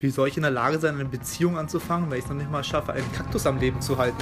Wie 0.00 0.10
soll 0.10 0.28
ich 0.28 0.36
in 0.36 0.44
der 0.44 0.52
Lage 0.52 0.78
sein, 0.78 0.94
eine 0.94 1.06
Beziehung 1.06 1.58
anzufangen, 1.58 2.08
wenn 2.08 2.18
ich 2.18 2.24
es 2.24 2.30
noch 2.30 2.36
nicht 2.36 2.52
mal 2.52 2.62
schaffe, 2.62 2.92
einen 2.92 3.12
Kaktus 3.12 3.44
am 3.46 3.58
Leben 3.58 3.82
zu 3.82 3.98
halten? 3.98 4.16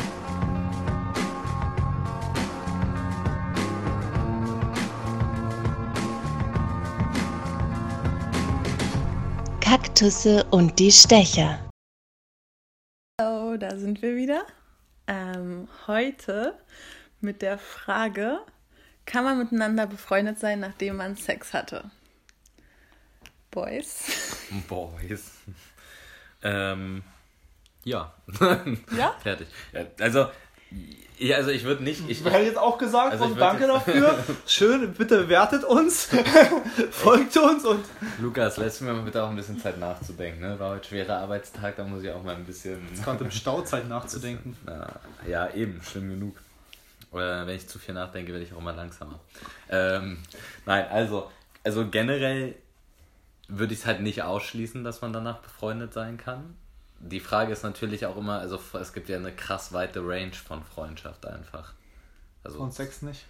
Kaktusse 9.61 10.47
und 10.51 10.79
die 10.79 10.91
Stecher. 10.91 11.69
Hallo, 13.21 13.59
da 13.59 13.77
sind 13.77 14.01
wir 14.01 14.17
wieder. 14.17 14.47
Ähm, 15.07 15.69
heute 15.87 16.59
mit 17.21 17.43
der 17.43 17.59
Frage, 17.59 18.39
kann 19.05 19.25
man 19.25 19.37
miteinander 19.37 19.87
befreundet 19.87 20.39
sein, 20.39 20.61
nachdem 20.61 20.97
man 20.97 21.17
Sex 21.17 21.53
hatte? 21.53 21.91
Boys. 23.51 24.07
Boys. 24.69 25.33
Ähm, 26.47 27.03
ja. 27.85 28.13
Ja? 28.97 29.15
Fertig. 29.23 29.49
Ja, 29.73 29.81
also, 30.01 30.27
ja, 31.19 31.37
also 31.37 31.51
ich 31.51 31.65
würde 31.65 31.83
nicht. 31.83 32.03
Ich, 32.09 32.25
hätte 32.25 32.39
jetzt 32.39 32.59
auch 32.59 32.79
gesagt 32.79 33.13
Also 33.13 33.25
ich 33.25 33.31
und 33.33 33.41
danke 33.41 33.67
dafür. 33.67 34.19
Schön, 34.47 34.93
bitte 34.93 35.23
bewertet 35.23 35.65
uns, 35.65 36.09
folgt 36.91 37.37
uns 37.37 37.65
und 37.65 37.85
Lukas, 38.21 38.59
lässt 38.59 38.83
mir 38.83 38.93
mal 38.93 39.03
bitte 39.03 39.23
auch 39.23 39.31
ein 39.31 39.37
bisschen 39.37 39.59
Zeit 39.59 39.79
nachzudenken. 39.79 40.41
Ne? 40.41 40.59
War 40.59 40.71
heute 40.71 40.89
schwerer 40.89 41.19
Arbeitstag, 41.19 41.77
da 41.77 41.85
muss 41.85 42.03
ich 42.03 42.11
auch 42.11 42.23
mal 42.23 42.35
ein 42.35 42.45
bisschen. 42.45 42.81
gerade 43.03 43.25
im 43.25 43.31
Stauzeit 43.31 43.89
nachzudenken. 43.89 44.57
Ja, 44.67 44.89
ja, 45.27 45.55
eben, 45.55 45.81
schlimm 45.83 46.11
genug. 46.11 46.37
Oder 47.13 47.47
wenn 47.47 47.57
ich 47.57 47.67
zu 47.67 47.79
viel 47.79 47.95
nachdenke, 47.95 48.33
werde 48.33 48.45
ich 48.45 48.53
auch 48.53 48.61
mal 48.61 48.75
langsamer. 48.75 49.21
Ähm, 49.71 50.19
nein, 50.67 50.87
also, 50.91 51.31
also 51.65 51.89
generell 51.89 52.57
würde 53.49 53.75
ich 53.75 53.81
es 53.81 53.87
halt 53.87 54.01
nicht 54.01 54.23
ausschließen, 54.23 54.85
dass 54.85 55.01
man 55.03 55.13
danach 55.13 55.39
befreundet 55.39 55.93
sein 55.93 56.17
kann. 56.17 56.57
Die 56.99 57.21
Frage 57.21 57.53
ist 57.53 57.63
natürlich 57.63 58.07
auch 58.07 58.17
immer, 58.17 58.39
also 58.39 58.59
es 58.81 58.93
gibt 58.93 59.09
ja 59.09 59.17
eine 59.17 59.33
krass 59.33 59.73
weite 59.73 60.01
Range 60.01 60.33
von 60.33 60.63
Freundschaft 60.65 61.27
einfach. 61.27 61.75
Also 62.43 62.59
Und 62.61 62.73
Sex 62.73 63.03
nicht. 63.03 63.27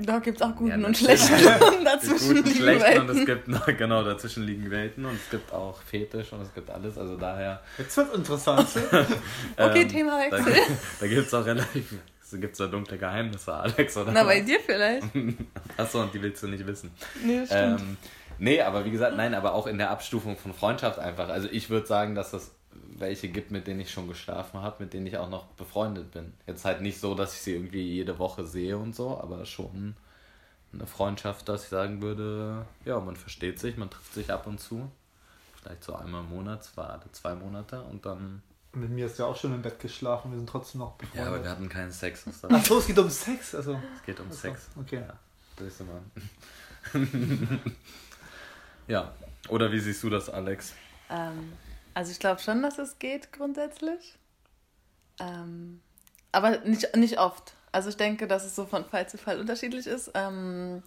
Da 0.00 0.20
gibt 0.20 0.40
es 0.40 0.46
auch 0.46 0.54
guten 0.54 0.80
Ja, 0.80 0.86
und 0.86 0.96
schlechten. 0.96 1.34
Dazwischen 1.84 2.36
gut, 2.36 2.46
liegen 2.46 2.56
schlecht 2.56 2.98
und 3.00 3.10
es 3.10 3.16
Welten. 3.16 3.26
gibt 3.26 3.48
noch, 3.48 3.66
genau, 3.66 4.04
dazwischen 4.04 4.44
liegen 4.44 4.70
Welten 4.70 5.04
und 5.04 5.16
es 5.16 5.28
gibt 5.28 5.52
auch 5.52 5.82
Fetisch 5.82 6.32
und 6.32 6.42
es 6.42 6.54
gibt 6.54 6.70
alles, 6.70 6.96
also 6.96 7.16
daher. 7.16 7.60
Jetzt 7.76 7.96
wird 7.96 8.14
interessant. 8.14 8.68
Okay, 9.56 9.82
ähm, 9.82 9.88
Themawechsel. 9.88 10.44
Da, 10.54 10.60
da 11.00 11.06
gibt 11.08 11.26
es 11.26 11.34
auch 11.34 11.44
relativ, 11.44 11.94
es 12.22 12.30
gibt 12.40 12.60
da 12.60 12.66
dunkle 12.68 12.96
Geheimnisse, 12.96 13.52
Alex, 13.52 13.96
oder? 13.96 14.12
Na, 14.12 14.22
bei 14.22 14.40
dir 14.40 14.60
vielleicht. 14.64 15.04
Achso, 15.76 16.00
und 16.02 16.14
die 16.14 16.22
willst 16.22 16.44
du 16.44 16.46
nicht 16.46 16.64
wissen. 16.64 16.92
Nee, 17.24 17.40
das 17.40 17.48
stimmt. 17.48 17.80
Ähm, 17.80 17.96
nee, 18.38 18.60
aber 18.62 18.84
wie 18.84 18.90
gesagt, 18.90 19.16
nein, 19.16 19.34
aber 19.34 19.54
auch 19.54 19.66
in 19.66 19.78
der 19.78 19.90
Abstufung 19.90 20.36
von 20.36 20.52
Freundschaft 20.54 20.98
einfach. 20.98 21.28
Also 21.28 21.48
ich 21.50 21.70
würde 21.70 21.86
sagen, 21.86 22.14
dass 22.14 22.32
es 22.32 22.52
welche 22.96 23.28
gibt, 23.28 23.50
mit 23.50 23.66
denen 23.66 23.80
ich 23.80 23.90
schon 23.90 24.08
geschlafen 24.08 24.60
habe, 24.60 24.82
mit 24.82 24.92
denen 24.92 25.06
ich 25.06 25.16
auch 25.18 25.28
noch 25.30 25.46
befreundet 25.48 26.10
bin. 26.10 26.32
Jetzt 26.46 26.64
halt 26.64 26.80
nicht 26.80 26.98
so, 27.00 27.14
dass 27.14 27.34
ich 27.34 27.40
sie 27.42 27.54
irgendwie 27.54 27.82
jede 27.82 28.18
Woche 28.18 28.44
sehe 28.44 28.76
und 28.76 28.94
so, 28.96 29.20
aber 29.20 29.44
schon 29.46 29.94
eine 30.72 30.86
Freundschaft, 30.86 31.48
dass 31.48 31.64
ich 31.64 31.68
sagen 31.68 32.02
würde, 32.02 32.66
ja, 32.84 32.98
man 33.00 33.16
versteht 33.16 33.58
sich, 33.58 33.76
man 33.76 33.88
trifft 33.90 34.14
sich 34.14 34.30
ab 34.32 34.46
und 34.46 34.58
zu. 34.60 34.90
Vielleicht 35.62 35.84
so 35.84 35.94
einmal 35.94 36.22
im 36.22 36.30
Monat, 36.30 36.64
zwei, 36.64 36.82
alle 36.82 37.10
zwei 37.12 37.34
Monate 37.34 37.82
und 37.82 38.04
dann. 38.04 38.42
Mit 38.72 38.90
mir 38.90 39.06
ist 39.06 39.18
ja 39.18 39.24
auch 39.26 39.36
schon 39.36 39.54
im 39.54 39.62
Bett 39.62 39.80
geschlafen, 39.80 40.30
wir 40.30 40.36
sind 40.38 40.48
trotzdem 40.48 40.80
noch 40.80 40.94
Ja, 41.14 41.22
aber 41.22 41.32
wir 41.32 41.38
befreundet. 41.38 41.50
hatten 41.50 41.68
keinen 41.68 41.90
Sex. 41.92 42.24
Das 42.24 42.44
Ach 42.50 42.64
so, 42.64 42.78
es 42.78 42.86
geht 42.86 42.98
um 42.98 43.08
Sex. 43.10 43.54
Also, 43.54 43.80
es 43.96 44.02
geht 44.04 44.20
um 44.20 44.26
Ach 44.28 44.32
so, 44.32 44.38
Sex. 44.40 44.68
okay. 44.78 45.02
Ja, 45.06 45.14
das 45.56 45.66
ist 45.68 45.80
immer. 45.80 46.00
ja. 48.88 49.12
Oder 49.48 49.70
wie 49.70 49.78
siehst 49.78 50.02
du 50.02 50.10
das, 50.10 50.28
Alex? 50.28 50.74
Ähm, 51.10 51.52
also 51.94 52.10
ich 52.10 52.18
glaube 52.18 52.40
schon, 52.40 52.62
dass 52.62 52.78
es 52.78 52.98
geht 52.98 53.32
grundsätzlich. 53.32 54.18
Ähm, 55.20 55.80
aber 56.32 56.58
nicht, 56.60 56.96
nicht 56.96 57.18
oft. 57.18 57.54
Also 57.72 57.88
ich 57.90 57.96
denke, 57.96 58.26
dass 58.26 58.44
es 58.44 58.56
so 58.56 58.66
von 58.66 58.84
Fall 58.84 59.08
zu 59.08 59.18
Fall 59.18 59.40
unterschiedlich 59.40 59.86
ist. 59.86 60.10
Ähm, 60.14 60.82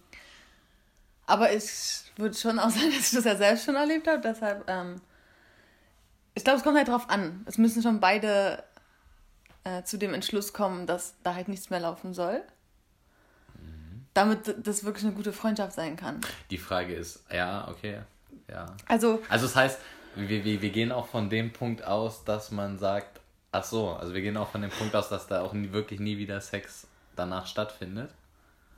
aber 1.26 1.52
ich 1.52 2.04
würde 2.16 2.34
schon 2.34 2.58
auch 2.58 2.70
sagen, 2.70 2.90
dass 2.90 3.12
ich 3.12 3.16
das 3.16 3.24
ja 3.24 3.36
selbst 3.36 3.64
schon 3.64 3.76
erlebt 3.76 4.06
habe. 4.06 4.20
Deshalb, 4.20 4.68
ähm, 4.68 5.00
ich 6.34 6.44
glaube, 6.44 6.58
es 6.58 6.64
kommt 6.64 6.76
halt 6.76 6.88
drauf 6.88 7.08
an. 7.08 7.44
Es 7.46 7.58
müssen 7.58 7.82
schon 7.82 8.00
beide 8.00 8.62
äh, 9.64 9.82
zu 9.84 9.98
dem 9.98 10.14
Entschluss 10.14 10.52
kommen, 10.52 10.86
dass 10.86 11.14
da 11.22 11.34
halt 11.34 11.48
nichts 11.48 11.70
mehr 11.70 11.80
laufen 11.80 12.14
soll. 12.14 12.42
Damit 14.14 14.54
das 14.66 14.84
wirklich 14.84 15.04
eine 15.04 15.14
gute 15.14 15.32
Freundschaft 15.32 15.72
sein 15.74 15.96
kann. 15.96 16.20
Die 16.50 16.58
Frage 16.58 16.94
ist, 16.94 17.22
ja, 17.32 17.66
okay, 17.68 18.00
ja. 18.48 18.66
Also, 18.86 19.22
Also 19.28 19.46
das 19.46 19.56
heißt, 19.56 19.78
wir, 20.16 20.44
wir, 20.44 20.60
wir 20.60 20.70
gehen 20.70 20.92
auch 20.92 21.06
von 21.08 21.30
dem 21.30 21.52
Punkt 21.52 21.82
aus, 21.84 22.22
dass 22.24 22.50
man 22.50 22.78
sagt, 22.78 23.20
ach 23.52 23.64
so, 23.64 23.90
also 23.90 24.12
wir 24.12 24.20
gehen 24.20 24.36
auch 24.36 24.50
von 24.50 24.60
dem 24.60 24.70
Punkt 24.70 24.94
aus, 24.94 25.08
dass 25.08 25.26
da 25.28 25.40
auch 25.40 25.54
nie, 25.54 25.72
wirklich 25.72 25.98
nie 26.00 26.18
wieder 26.18 26.40
Sex 26.42 26.86
danach 27.16 27.46
stattfindet. 27.46 28.10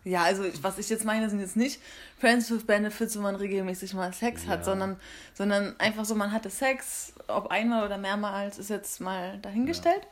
Ja, 0.04 0.22
also 0.22 0.44
ich- 0.44 0.62
was 0.62 0.78
ich 0.78 0.88
jetzt 0.90 1.04
meine, 1.04 1.30
sind 1.30 1.40
jetzt 1.40 1.56
nicht 1.56 1.80
Friends 2.20 2.50
with 2.50 2.64
Benefits, 2.66 3.16
wo 3.16 3.22
man 3.22 3.34
regelmäßig 3.36 3.94
mal 3.94 4.12
Sex 4.12 4.46
hat, 4.46 4.58
Ja. 4.60 4.64
sondern, 4.64 5.00
sondern 5.32 5.74
einfach 5.80 6.04
so, 6.04 6.14
man 6.14 6.30
hatte 6.30 6.50
Sex, 6.50 7.14
ob 7.26 7.48
einmal 7.50 7.84
oder 7.86 7.96
mehrmals, 7.98 8.58
ist 8.58 8.70
jetzt 8.70 9.00
mal 9.00 9.38
dahingestellt. 9.38 10.02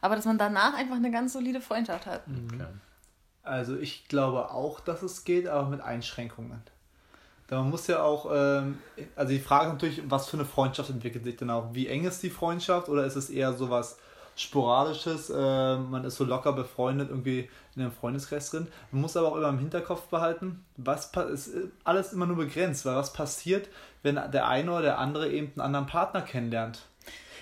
Aber 0.00 0.16
dass 0.16 0.24
man 0.24 0.38
danach 0.38 0.74
einfach 0.74 0.96
eine 0.96 1.10
ganz 1.10 1.32
solide 1.34 1.60
Freundschaft 1.60 2.06
hat. 2.06 2.22
Okay. 2.46 2.64
Also 3.42 3.76
ich 3.76 4.08
glaube 4.08 4.50
auch, 4.50 4.80
dass 4.80 5.02
es 5.02 5.24
geht, 5.24 5.48
aber 5.48 5.68
mit 5.68 5.80
Einschränkungen. 5.80 6.62
Da 7.48 7.58
man 7.58 7.70
muss 7.70 7.86
ja 7.86 8.02
auch, 8.02 8.30
ähm, 8.32 8.78
also 9.16 9.32
die 9.32 9.40
Frage 9.40 9.72
natürlich, 9.72 10.02
was 10.06 10.28
für 10.28 10.36
eine 10.36 10.46
Freundschaft 10.46 10.90
entwickelt 10.90 11.24
sich 11.24 11.36
denn 11.36 11.50
auch? 11.50 11.74
Wie 11.74 11.88
eng 11.88 12.04
ist 12.04 12.22
die 12.22 12.30
Freundschaft 12.30 12.88
oder 12.88 13.04
ist 13.04 13.16
es 13.16 13.30
eher 13.30 13.52
so 13.52 13.68
was 13.68 13.98
Sporadisches? 14.36 15.28
Äh, 15.28 15.76
man 15.76 16.04
ist 16.04 16.16
so 16.16 16.24
locker 16.24 16.52
befreundet 16.52 17.10
irgendwie 17.10 17.50
in 17.74 17.82
einem 17.82 17.92
Freundeskreis 17.92 18.50
drin. 18.50 18.68
Man 18.90 19.02
muss 19.02 19.16
aber 19.16 19.28
auch 19.28 19.36
immer 19.36 19.50
im 19.50 19.58
Hinterkopf 19.58 20.02
behalten, 20.02 20.64
was 20.76 21.10
ist 21.30 21.50
alles 21.84 22.12
immer 22.12 22.26
nur 22.26 22.36
begrenzt, 22.36 22.86
weil 22.86 22.96
was 22.96 23.12
passiert, 23.12 23.68
wenn 24.02 24.14
der 24.14 24.48
eine 24.48 24.70
oder 24.70 24.82
der 24.82 24.98
andere 24.98 25.30
eben 25.30 25.52
einen 25.52 25.60
anderen 25.60 25.86
Partner 25.86 26.22
kennenlernt? 26.22 26.86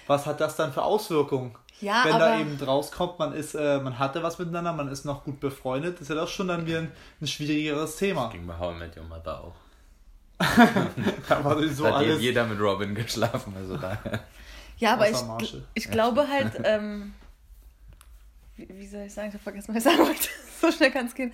Was 0.07 0.27
hat 0.27 0.41
das 0.41 0.57
dann 0.57 0.73
für 0.73 0.83
Auswirkungen? 0.83 1.55
Ja, 1.81 2.05
wenn 2.05 2.13
aber 2.13 2.25
da 2.27 2.41
eben 2.41 2.63
rauskommt, 2.63 3.19
man 3.19 3.33
ist, 3.33 3.55
äh, 3.55 3.81
man 3.81 3.99
hatte 3.99 4.23
was 4.23 4.39
miteinander, 4.39 4.73
man 4.73 4.89
ist 4.89 5.05
noch 5.05 5.25
gut 5.25 5.41
befreundet, 5.41 6.01
ist 6.01 6.09
ja 6.09 6.15
das 6.15 6.31
schon 6.31 6.49
dann 6.49 6.67
wieder 6.67 6.81
ein, 6.81 6.93
ein 7.21 7.27
schwierigeres 7.27 7.97
Thema. 7.97 8.29
Ging 8.29 8.47
bei 8.47 8.59
How 8.59 8.75
I 8.75 8.79
Met 8.79 8.97
Your 8.97 9.05
Mother 9.05 9.45
auch. 9.45 9.55
Da 11.29 11.45
war 11.45 11.63
so 11.69 11.85
da 11.85 11.91
hat 11.91 11.97
alles. 11.97 12.21
jeder 12.21 12.47
mit 12.47 12.59
Robin 12.59 12.95
geschlafen, 12.95 13.55
also 13.57 13.77
daher. 13.77 14.21
ja, 14.79 14.95
aber 14.95 15.11
ich, 15.11 15.17
ich 15.75 15.91
glaube 15.91 16.27
halt, 16.29 16.53
ähm, 16.65 17.13
wie, 18.57 18.69
wie 18.69 18.87
soll 18.87 19.03
ich 19.03 19.15
sagen, 19.15 19.29
ich 19.29 19.35
habe 19.35 19.43
vergessen, 19.43 19.75
was 19.75 19.77
ich 19.77 19.85
sagen 19.85 19.99
wollte. 20.07 20.29
so 20.61 20.71
schnell 20.73 20.91
kann 20.91 21.07
es 21.07 21.15
gehen. 21.15 21.33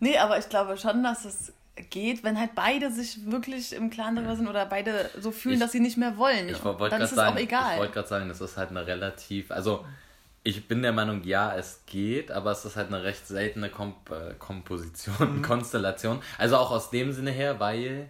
Nee, 0.00 0.18
aber 0.18 0.38
ich 0.38 0.48
glaube 0.48 0.76
schon, 0.76 1.02
dass 1.02 1.24
es 1.24 1.52
geht, 1.90 2.24
wenn 2.24 2.38
halt 2.38 2.54
beide 2.54 2.90
sich 2.90 3.30
wirklich 3.30 3.72
im 3.74 3.90
Klaren 3.90 4.16
darüber 4.16 4.34
sind 4.36 4.48
oder 4.48 4.64
beide 4.66 5.10
so 5.20 5.30
fühlen, 5.30 5.54
Ich- 5.56 5.60
dass 5.60 5.72
sie 5.72 5.80
nicht 5.80 5.96
mehr 5.98 6.16
wollen. 6.16 6.48
Ich 6.48 6.64
wollte 6.64 6.88
gerade 6.88 7.06
sagen, 7.06 7.36
ich 7.36 7.44
egal. 7.44 7.78
wollte 7.78 7.92
gerade 7.92 8.08
sagen, 8.08 8.28
das 8.28 8.40
ist 8.40 8.56
halt 8.56 8.70
eine 8.70 8.86
relativ, 8.86 9.50
also 9.50 9.84
ich 10.42 10.68
bin 10.68 10.80
der 10.82 10.92
Meinung, 10.92 11.22
ja, 11.24 11.54
es 11.56 11.80
geht, 11.86 12.30
aber 12.30 12.52
es 12.52 12.64
ist 12.64 12.76
halt 12.76 12.86
eine 12.88 13.02
recht 13.02 13.26
seltene 13.26 13.68
Komp 13.68 14.10
äh, 14.10 14.34
Komposition, 14.38 15.42
Konstellation. 15.42 16.20
Also 16.38 16.56
auch 16.56 16.70
aus 16.70 16.90
dem 16.90 17.12
Sinne 17.12 17.30
her, 17.32 17.58
weil 17.60 18.08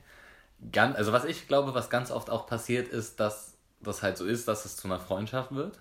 ganz, 0.73 0.97
also 0.97 1.13
was 1.13 1.25
ich 1.25 1.49
glaube, 1.49 1.75
was 1.75 1.91
ganz 1.91 2.11
oft 2.11 2.31
auch 2.31 2.47
passiert 2.47 2.89
ist, 2.89 3.21
dass 3.21 3.55
das 3.81 4.03
halt 4.03 4.17
so 4.17 4.25
ist, 4.27 4.49
dass 4.49 4.65
es 4.65 4.77
zu 4.77 4.87
einer 4.89 4.99
Freundschaft 5.01 5.55
wird 5.55 5.79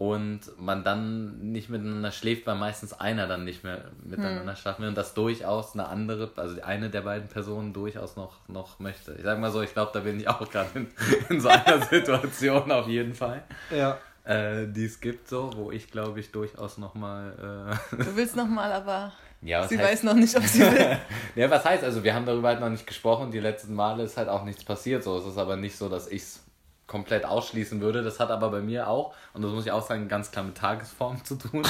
und 0.00 0.40
man 0.58 0.82
dann 0.82 1.52
nicht 1.52 1.68
miteinander 1.68 2.10
schläft, 2.10 2.46
weil 2.46 2.54
meistens 2.54 2.94
einer 2.94 3.26
dann 3.26 3.44
nicht 3.44 3.64
mehr 3.64 3.82
miteinander 4.02 4.56
schlafen 4.56 4.80
will 4.80 4.88
und 4.88 4.96
das 4.96 5.12
durchaus 5.12 5.74
eine 5.74 5.88
andere, 5.88 6.30
also 6.36 6.58
eine 6.62 6.88
der 6.88 7.02
beiden 7.02 7.28
Personen 7.28 7.74
durchaus 7.74 8.16
noch, 8.16 8.38
noch 8.48 8.78
möchte. 8.78 9.12
Ich 9.18 9.24
sag 9.24 9.38
mal 9.38 9.50
so, 9.52 9.60
ich 9.60 9.74
glaube, 9.74 9.90
da 9.92 10.00
bin 10.00 10.18
ich 10.18 10.26
auch 10.26 10.50
gerade 10.50 10.70
in, 10.72 10.86
in 11.28 11.38
so 11.42 11.50
einer 11.50 11.82
Situation 11.90 12.72
auf 12.72 12.88
jeden 12.88 13.12
Fall, 13.12 13.42
Ja. 13.70 13.98
äh, 14.24 14.66
die 14.68 14.86
es 14.86 15.00
gibt 15.02 15.28
so, 15.28 15.50
wo 15.54 15.70
ich 15.70 15.90
glaube 15.90 16.18
ich 16.20 16.32
durchaus 16.32 16.78
nochmal... 16.78 17.76
Äh, 17.92 18.02
Du 18.02 18.16
willst 18.16 18.36
nochmal, 18.36 18.72
aber 18.72 19.12
ja, 19.42 19.68
sie 19.68 19.76
heißt, 19.78 19.90
weiß 19.90 20.02
noch 20.04 20.14
nicht, 20.14 20.34
ob 20.34 20.44
sie 20.44 20.60
will. 20.60 20.96
ja, 21.36 21.50
was 21.50 21.62
heißt, 21.66 21.84
also 21.84 22.02
wir 22.02 22.14
haben 22.14 22.24
darüber 22.24 22.48
halt 22.48 22.60
noch 22.60 22.70
nicht 22.70 22.86
gesprochen, 22.86 23.32
die 23.32 23.38
letzten 23.40 23.74
Male 23.74 24.04
ist 24.04 24.16
halt 24.16 24.30
auch 24.30 24.44
nichts 24.44 24.64
passiert, 24.64 25.04
so 25.04 25.18
es 25.18 25.26
ist 25.26 25.36
aber 25.36 25.56
nicht 25.56 25.76
so, 25.76 25.90
dass 25.90 26.08
ich 26.08 26.22
es 26.22 26.42
komplett 26.90 27.24
ausschließen 27.24 27.80
würde, 27.80 28.02
das 28.02 28.18
hat 28.18 28.30
aber 28.30 28.50
bei 28.50 28.60
mir 28.60 28.88
auch, 28.88 29.14
und 29.32 29.42
das 29.42 29.52
muss 29.52 29.64
ich 29.64 29.70
auch 29.70 29.86
sagen, 29.86 30.08
ganz 30.08 30.32
klar 30.32 30.44
mit 30.44 30.56
Tagesform 30.56 31.24
zu 31.24 31.36
tun. 31.36 31.62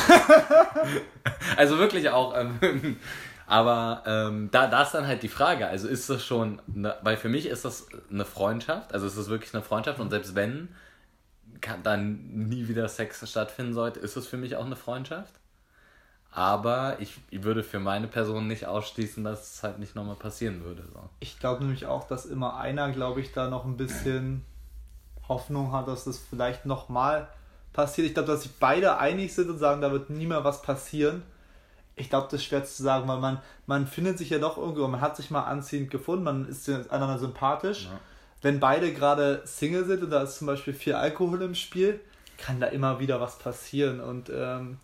also 1.56 1.78
wirklich 1.78 2.08
auch, 2.08 2.34
ähm, 2.36 2.96
aber 3.46 4.02
ähm, 4.06 4.48
da, 4.50 4.66
da 4.66 4.82
ist 4.82 4.92
dann 4.92 5.06
halt 5.06 5.22
die 5.22 5.28
Frage, 5.28 5.66
also 5.66 5.88
ist 5.88 6.08
das 6.08 6.24
schon, 6.24 6.62
eine, 6.74 6.96
weil 7.02 7.18
für 7.18 7.28
mich 7.28 7.46
ist 7.46 7.66
das 7.66 7.86
eine 8.10 8.24
Freundschaft, 8.24 8.94
also 8.94 9.06
ist 9.06 9.18
das 9.18 9.28
wirklich 9.28 9.52
eine 9.52 9.62
Freundschaft 9.62 10.00
und 10.00 10.08
selbst 10.08 10.34
wenn 10.34 10.70
kann, 11.60 11.82
dann 11.82 12.48
nie 12.48 12.68
wieder 12.68 12.88
Sex 12.88 13.28
stattfinden 13.28 13.74
sollte, 13.74 14.00
ist 14.00 14.16
es 14.16 14.26
für 14.26 14.38
mich 14.38 14.56
auch 14.56 14.64
eine 14.64 14.76
Freundschaft. 14.76 15.34
Aber 16.32 16.96
ich, 17.00 17.18
ich 17.28 17.42
würde 17.42 17.62
für 17.62 17.80
meine 17.80 18.06
Person 18.06 18.46
nicht 18.46 18.64
ausschließen, 18.64 19.22
dass 19.24 19.56
es 19.56 19.62
halt 19.62 19.80
nicht 19.80 19.96
nochmal 19.96 20.14
passieren 20.14 20.62
würde. 20.64 20.84
So. 20.92 21.10
Ich 21.18 21.40
glaube 21.40 21.64
nämlich 21.64 21.86
auch, 21.86 22.04
dass 22.04 22.24
immer 22.24 22.56
einer, 22.56 22.90
glaube 22.92 23.20
ich, 23.20 23.32
da 23.32 23.50
noch 23.50 23.64
ein 23.64 23.76
bisschen 23.76 24.44
Hoffnung 25.30 25.72
hat, 25.72 25.88
dass 25.88 26.04
das 26.04 26.18
vielleicht 26.18 26.66
nochmal 26.66 27.28
passiert. 27.72 28.06
Ich 28.08 28.14
glaube, 28.14 28.30
dass 28.30 28.42
sich 28.42 28.52
beide 28.58 28.98
einig 28.98 29.34
sind 29.34 29.48
und 29.48 29.58
sagen, 29.58 29.80
da 29.80 29.90
wird 29.92 30.10
nie 30.10 30.26
mehr 30.26 30.44
was 30.44 30.60
passieren. 30.60 31.22
Ich 31.96 32.10
glaube, 32.10 32.28
das 32.30 32.40
ist 32.40 32.46
schwer 32.46 32.64
zu 32.64 32.82
sagen, 32.82 33.08
weil 33.08 33.18
man, 33.18 33.40
man 33.66 33.86
findet 33.86 34.18
sich 34.18 34.30
ja 34.30 34.38
doch 34.38 34.58
irgendwo, 34.58 34.86
man 34.88 35.00
hat 35.00 35.16
sich 35.16 35.30
mal 35.30 35.44
anziehend 35.44 35.90
gefunden, 35.90 36.24
man 36.24 36.48
ist 36.48 36.68
einander 36.68 37.18
sympathisch. 37.18 37.84
Ja. 37.84 37.98
Wenn 38.42 38.58
beide 38.58 38.92
gerade 38.92 39.42
Single 39.44 39.84
sind 39.84 40.02
und 40.02 40.10
da 40.10 40.22
ist 40.22 40.38
zum 40.38 40.46
Beispiel 40.46 40.74
viel 40.74 40.94
Alkohol 40.94 41.42
im 41.42 41.54
Spiel, 41.54 42.00
kann 42.38 42.58
da 42.58 42.66
immer 42.66 42.98
wieder 42.98 43.20
was 43.20 43.38
passieren. 43.38 44.00
Und 44.00 44.30
ähm, 44.30 44.78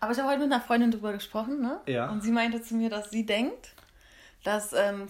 Aber 0.00 0.12
ich 0.12 0.18
habe 0.18 0.28
heute 0.28 0.40
mit 0.40 0.52
einer 0.52 0.62
Freundin 0.62 0.90
drüber 0.90 1.12
gesprochen, 1.12 1.60
ne? 1.60 1.80
Ja. 1.86 2.10
Und 2.10 2.22
sie 2.22 2.32
meinte 2.32 2.62
zu 2.62 2.74
mir, 2.74 2.90
dass 2.90 3.10
sie 3.10 3.26
denkt, 3.26 3.74
dass 4.42 4.72
ähm, 4.72 5.06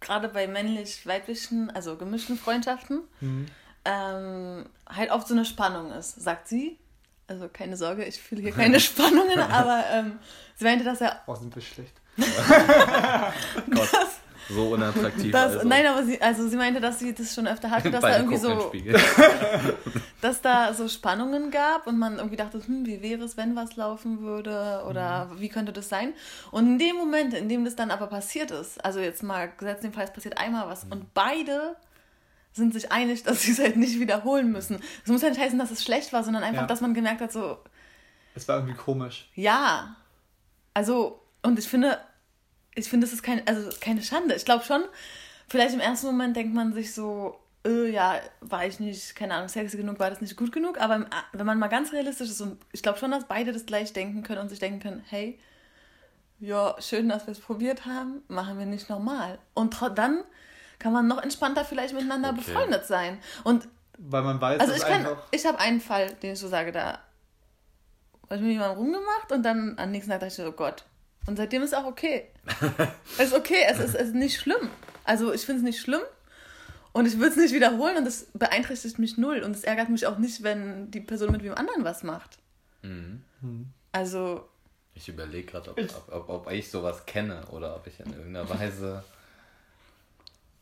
gerade 0.00 0.28
bei 0.28 0.48
männlich-weiblichen, 0.48 1.70
also 1.70 1.96
gemischten 1.96 2.36
Freundschaften, 2.36 3.02
Mhm. 3.20 3.46
Ähm, 3.86 4.66
halt 4.88 5.10
oft 5.10 5.28
so 5.28 5.34
eine 5.34 5.44
Spannung 5.44 5.92
ist, 5.92 6.20
sagt 6.20 6.48
sie. 6.48 6.78
Also 7.28 7.48
keine 7.52 7.76
Sorge, 7.76 8.04
ich 8.04 8.20
fühle 8.20 8.42
hier 8.42 8.52
keine 8.52 8.78
Spannungen, 8.88 9.38
aber 9.40 9.84
ähm, 9.92 10.18
sie 10.56 10.64
meinte, 10.64 10.84
dass 10.84 11.00
er 11.00 11.20
oh, 11.26 11.34
sind 11.34 11.54
wir 11.54 11.62
schlecht. 11.62 11.94
Gott, 12.16 13.88
so 14.48 14.68
unattraktiv. 14.68 15.32
Das, 15.32 15.56
also. 15.56 15.68
Nein, 15.68 15.86
aber 15.86 16.04
sie, 16.04 16.20
also 16.22 16.48
sie 16.48 16.56
meinte, 16.56 16.80
dass 16.80 17.00
sie 17.00 17.12
das 17.14 17.34
schon 17.34 17.46
öfter 17.48 17.70
hatte, 17.70 17.90
dass 17.92 18.00
da 18.00 18.16
irgendwie 18.18 18.36
so, 18.36 18.72
dass 20.20 20.40
da 20.40 20.72
so 20.72 20.88
Spannungen 20.88 21.50
gab 21.50 21.86
und 21.86 21.98
man 21.98 22.16
irgendwie 22.16 22.36
dachte, 22.36 22.60
hm, 22.64 22.86
wie 22.86 23.02
wäre 23.02 23.24
es, 23.24 23.36
wenn 23.36 23.56
was 23.56 23.76
laufen 23.76 24.20
würde 24.22 24.84
oder 24.88 25.26
Mhm. 25.26 25.40
wie 25.40 25.48
könnte 25.48 25.72
das 25.72 25.88
sein? 25.88 26.12
Und 26.52 26.66
in 26.66 26.78
dem 26.78 26.96
Moment, 26.96 27.34
in 27.34 27.48
dem 27.48 27.64
das 27.64 27.76
dann 27.76 27.90
aber 27.90 28.06
passiert 28.06 28.50
ist, 28.50 28.82
also 28.84 29.00
jetzt 29.00 29.22
mal 29.22 29.50
gesetzt 29.58 29.82
den 29.82 29.92
Fall, 29.92 30.04
es 30.04 30.12
passiert 30.12 30.38
einmal 30.38 30.68
was 30.68 30.84
Mhm. 30.84 30.92
und 30.92 31.14
beide 31.14 31.76
sind 32.56 32.72
sich 32.74 32.90
einig, 32.90 33.22
dass 33.24 33.42
sie 33.42 33.52
es 33.52 33.58
halt 33.58 33.76
nicht 33.76 34.00
wiederholen 34.00 34.50
müssen. 34.52 34.80
Es 35.04 35.10
muss 35.10 35.22
ja 35.22 35.28
nicht 35.28 35.40
heißen, 35.40 35.58
dass 35.58 35.70
es 35.70 35.84
schlecht 35.84 36.12
war, 36.12 36.24
sondern 36.24 36.42
einfach, 36.42 36.62
Ja. 36.62 36.66
dass 36.66 36.80
man 36.80 36.94
gemerkt 36.94 37.20
hat, 37.20 37.32
so, 37.32 37.58
Es 38.34 38.48
war 38.48 38.56
irgendwie 38.56 38.74
komisch. 38.76 39.28
ja. 39.34 39.96
Also, 40.74 41.22
und 41.42 41.58
ich 41.58 41.68
finde, 41.68 41.98
ich 42.74 42.90
finde, 42.90 43.06
das 43.06 43.14
ist 43.14 43.22
kein, 43.22 43.46
also 43.48 43.70
keine 43.80 44.02
Schande. 44.02 44.34
Ich 44.34 44.44
glaube 44.44 44.62
schon, 44.64 44.82
vielleicht 45.48 45.72
im 45.72 45.80
ersten 45.80 46.06
Moment 46.08 46.36
denkt 46.36 46.54
man 46.54 46.74
sich 46.74 46.92
so, 46.92 47.40
äh, 47.66 47.90
ja, 47.90 48.20
war 48.42 48.66
ich 48.66 48.78
nicht, 48.78 49.16
keine 49.16 49.34
Ahnung, 49.34 49.48
sexy 49.48 49.78
genug, 49.78 49.98
war 49.98 50.10
das 50.10 50.20
nicht 50.20 50.36
gut 50.36 50.52
genug. 50.52 50.78
Aber 50.78 50.96
im, 50.96 51.06
wenn 51.32 51.46
man 51.46 51.58
mal 51.58 51.68
ganz 51.68 51.92
realistisch 51.94 52.28
ist, 52.28 52.42
und 52.42 52.58
ich 52.72 52.82
glaube 52.82 52.98
schon, 52.98 53.10
dass 53.10 53.26
beide 53.26 53.52
das 53.52 53.64
gleich 53.64 53.94
denken 53.94 54.22
können 54.22 54.42
und 54.42 54.48
sich 54.50 54.58
denken 54.58 54.80
können, 54.80 55.02
hey, 55.08 55.38
ja, 56.38 56.76
schön, 56.78 57.08
dass 57.08 57.26
wir 57.26 57.32
es 57.32 57.40
probiert 57.40 57.86
haben, 57.86 58.22
machen 58.28 58.58
wir 58.58 58.66
nicht 58.66 58.90
normal. 58.90 59.38
Und 59.54 59.74
dann 59.94 60.22
kann 60.78 60.92
man 60.92 61.06
noch 61.06 61.22
entspannter 61.22 61.64
vielleicht 61.64 61.94
miteinander 61.94 62.30
Okay. 62.30 62.42
befreundet 62.44 62.86
sein. 62.86 63.18
Und 63.44 63.68
Weil 63.98 64.22
man 64.22 64.40
weiß, 64.40 64.60
also 64.60 64.72
dass 64.72 64.82
ich 64.82 64.88
kann, 64.88 65.06
einfach. 65.06 65.22
ich 65.30 65.46
habe 65.46 65.58
einen 65.58 65.80
Fall, 65.80 66.12
den 66.22 66.32
ich 66.34 66.38
so 66.38 66.48
sage, 66.48 66.72
da 66.72 66.98
habe 68.24 68.36
ich 68.36 68.40
mit 68.40 68.50
jemandem 68.52 68.78
rumgemacht 68.78 69.32
und 69.32 69.42
dann 69.42 69.78
am 69.78 69.90
nächsten 69.90 70.10
Tag 70.10 70.20
dachte 70.20 70.28
ich 70.32 70.34
so, 70.34 70.46
oh 70.46 70.52
Gott. 70.52 70.84
Und 71.26 71.36
seitdem 71.36 71.62
ist 71.62 71.74
auch 71.74 71.84
okay. 71.86 72.28
es 73.18 73.26
ist 73.28 73.34
okay, 73.34 73.64
es 73.68 73.78
ist, 73.78 73.94
es 73.94 74.08
ist 74.08 74.14
nicht 74.14 74.38
schlimm. 74.40 74.70
Also 75.04 75.32
ich 75.32 75.42
finde 75.46 75.60
es 75.60 75.64
nicht 75.64 75.80
schlimm 75.80 76.00
und 76.92 77.06
ich 77.06 77.16
würde 77.18 77.30
es 77.30 77.36
nicht 77.36 77.54
wiederholen 77.54 77.96
und 77.96 78.06
es 78.06 78.26
beeinträchtigt 78.34 78.98
mich 78.98 79.16
null 79.18 79.40
und 79.40 79.52
es 79.56 79.64
ärgert 79.64 79.88
mich 79.88 80.06
auch 80.06 80.18
nicht, 80.18 80.42
wenn 80.42 80.90
die 80.90 81.00
Person 81.00 81.32
mit 81.32 81.42
wem 81.42 81.54
anderen 81.54 81.84
was 81.84 82.02
macht. 82.02 82.38
Mhm. 82.82 83.22
Also 83.92 84.48
Ich 84.94 85.08
überlege 85.08 85.46
gerade, 85.50 85.70
ob, 85.70 85.78
ob, 85.78 86.12
ob, 86.12 86.28
ob 86.28 86.52
ich 86.52 86.70
sowas 86.70 87.06
kenne 87.06 87.42
oder 87.50 87.76
ob 87.76 87.86
ich 87.86 87.98
in 88.00 88.06
irgendeiner 88.12 88.48
Weise. 88.60 89.04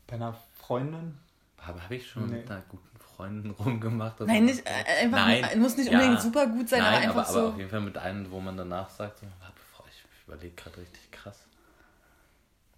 Bei 0.07 0.15
einer 0.15 0.35
Freundin? 0.59 1.17
Habe 1.59 1.81
hab 1.83 1.91
ich 1.91 2.07
schon 2.09 2.27
Nee. 2.27 2.37
mit 2.37 2.51
einer 2.51 2.61
guten 2.69 2.99
Freundin 2.99 3.51
rumgemacht? 3.51 4.19
nein, 4.21 4.45
nicht, 4.45 4.63
äh, 4.65 5.03
einfach, 5.05 5.25
Nein. 5.25 5.59
muss 5.59 5.77
nicht 5.77 5.91
Ja. 5.91 5.97
unbedingt 5.99 6.21
super 6.21 6.47
gut 6.47 6.69
sein, 6.69 6.79
Nein, 6.81 6.93
aber 6.93 7.01
einfach 7.03 7.15
aber, 7.29 7.33
so. 7.33 7.39
aber 7.39 7.47
auf 7.49 7.57
jeden 7.57 7.69
Fall 7.69 7.81
mit 7.81 7.97
einem, 7.97 8.29
wo 8.31 8.39
man 8.39 8.55
danach 8.57 8.89
sagt, 8.89 9.19
so, 9.19 9.25
ich, 9.89 10.27
überlege 10.27 10.53
gerade 10.55 10.77
richtig 10.77 11.11
krass. 11.11 11.45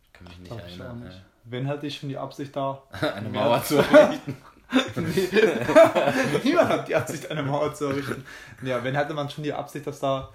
Ich 0.05 0.13
kann 0.13 0.27
mich 0.27 0.37
nicht 0.39 0.51
ich 0.51 0.57
auch 0.57 0.63
erinnern. 0.63 1.03
nicht. 1.03 1.21
Wenn 1.45 1.67
hatte 1.67 1.87
ich 1.87 1.97
schon 1.97 2.09
die 2.09 2.17
Absicht 2.17 2.55
da. 2.55 2.81
Eine 3.15 3.29
Mauer 3.29 3.63
zu 3.63 3.75
errichten. 3.91 4.37
Niemand 6.43 6.69
hat 6.69 6.87
die 6.89 6.95
Absicht, 6.95 7.31
eine 7.31 7.41
Mauer 7.41 7.73
zu 7.73 7.85
errichten. 7.85 8.25
Ja, 8.63 8.83
wenn 8.83 8.97
hatte 8.97 9.13
man 9.13 9.29
schon 9.29 9.43
die 9.45 9.53
Absicht, 9.53 9.87
dass 9.87 9.99
da. 10.01 10.29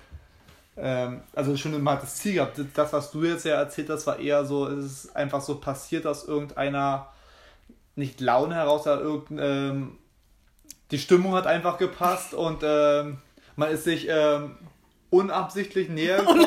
Ähm, 0.77 1.23
also 1.35 1.57
schon 1.57 1.81
mal 1.83 1.97
das 1.97 2.17
Ziel 2.17 2.35
gehabt. 2.35 2.59
Das, 2.75 2.93
was 2.93 3.11
du 3.11 3.25
jetzt 3.25 3.45
ja 3.45 3.57
erzählt 3.57 3.91
hast, 3.91 4.07
war 4.07 4.19
eher 4.19 4.45
so, 4.45 4.67
es 4.69 4.85
ist 4.85 5.17
einfach 5.17 5.41
so 5.41 5.57
passiert, 5.57 6.05
dass 6.05 6.25
irgendeiner 6.25 7.09
nicht 7.95 8.21
Laune 8.21 8.55
heraus, 8.55 8.87
aber 8.87 9.03
irgendein, 9.03 9.71
ähm, 9.71 9.99
die 10.91 10.99
Stimmung 10.99 11.35
hat 11.35 11.47
einfach 11.47 11.79
gepasst 11.79 12.33
und 12.33 12.63
ähm, 12.63 13.19
man 13.57 13.71
ist 13.71 13.85
sich 13.85 14.07
ähm, 14.09 14.57
unabsichtlich 15.11 15.91
näher 15.91 16.19
gekommen. 16.21 16.47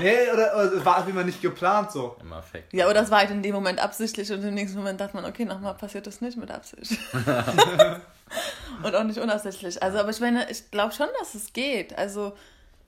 nee, 0.00 0.30
oder, 0.32 0.54
oder 0.54 0.72
es 0.74 0.84
war 0.84 0.98
auf 0.98 1.06
jeden 1.06 1.16
Fall 1.16 1.26
nicht 1.26 1.42
geplant 1.42 1.90
so. 1.90 2.16
Im 2.20 2.32
Affekt. 2.32 2.72
Ja, 2.72 2.86
oder 2.86 3.00
das 3.00 3.10
war 3.10 3.18
halt 3.18 3.30
in 3.30 3.42
dem 3.42 3.54
Moment 3.54 3.80
absichtlich 3.80 4.30
und 4.30 4.44
im 4.44 4.54
nächsten 4.54 4.78
Moment 4.78 5.00
dachte 5.00 5.16
man, 5.16 5.24
okay, 5.24 5.44
nochmal 5.44 5.74
passiert 5.74 6.06
das 6.06 6.20
nicht 6.20 6.36
mit 6.36 6.52
Absicht. 6.52 6.98
und 8.84 8.94
auch 8.94 9.04
nicht 9.04 9.18
unabsichtlich. 9.18 9.82
Also, 9.82 9.98
aber 9.98 10.10
ich 10.10 10.20
meine, 10.20 10.48
ich 10.50 10.70
glaube 10.70 10.92
schon, 10.92 11.08
dass 11.18 11.34
es 11.34 11.52
geht. 11.52 11.98
Also, 11.98 12.32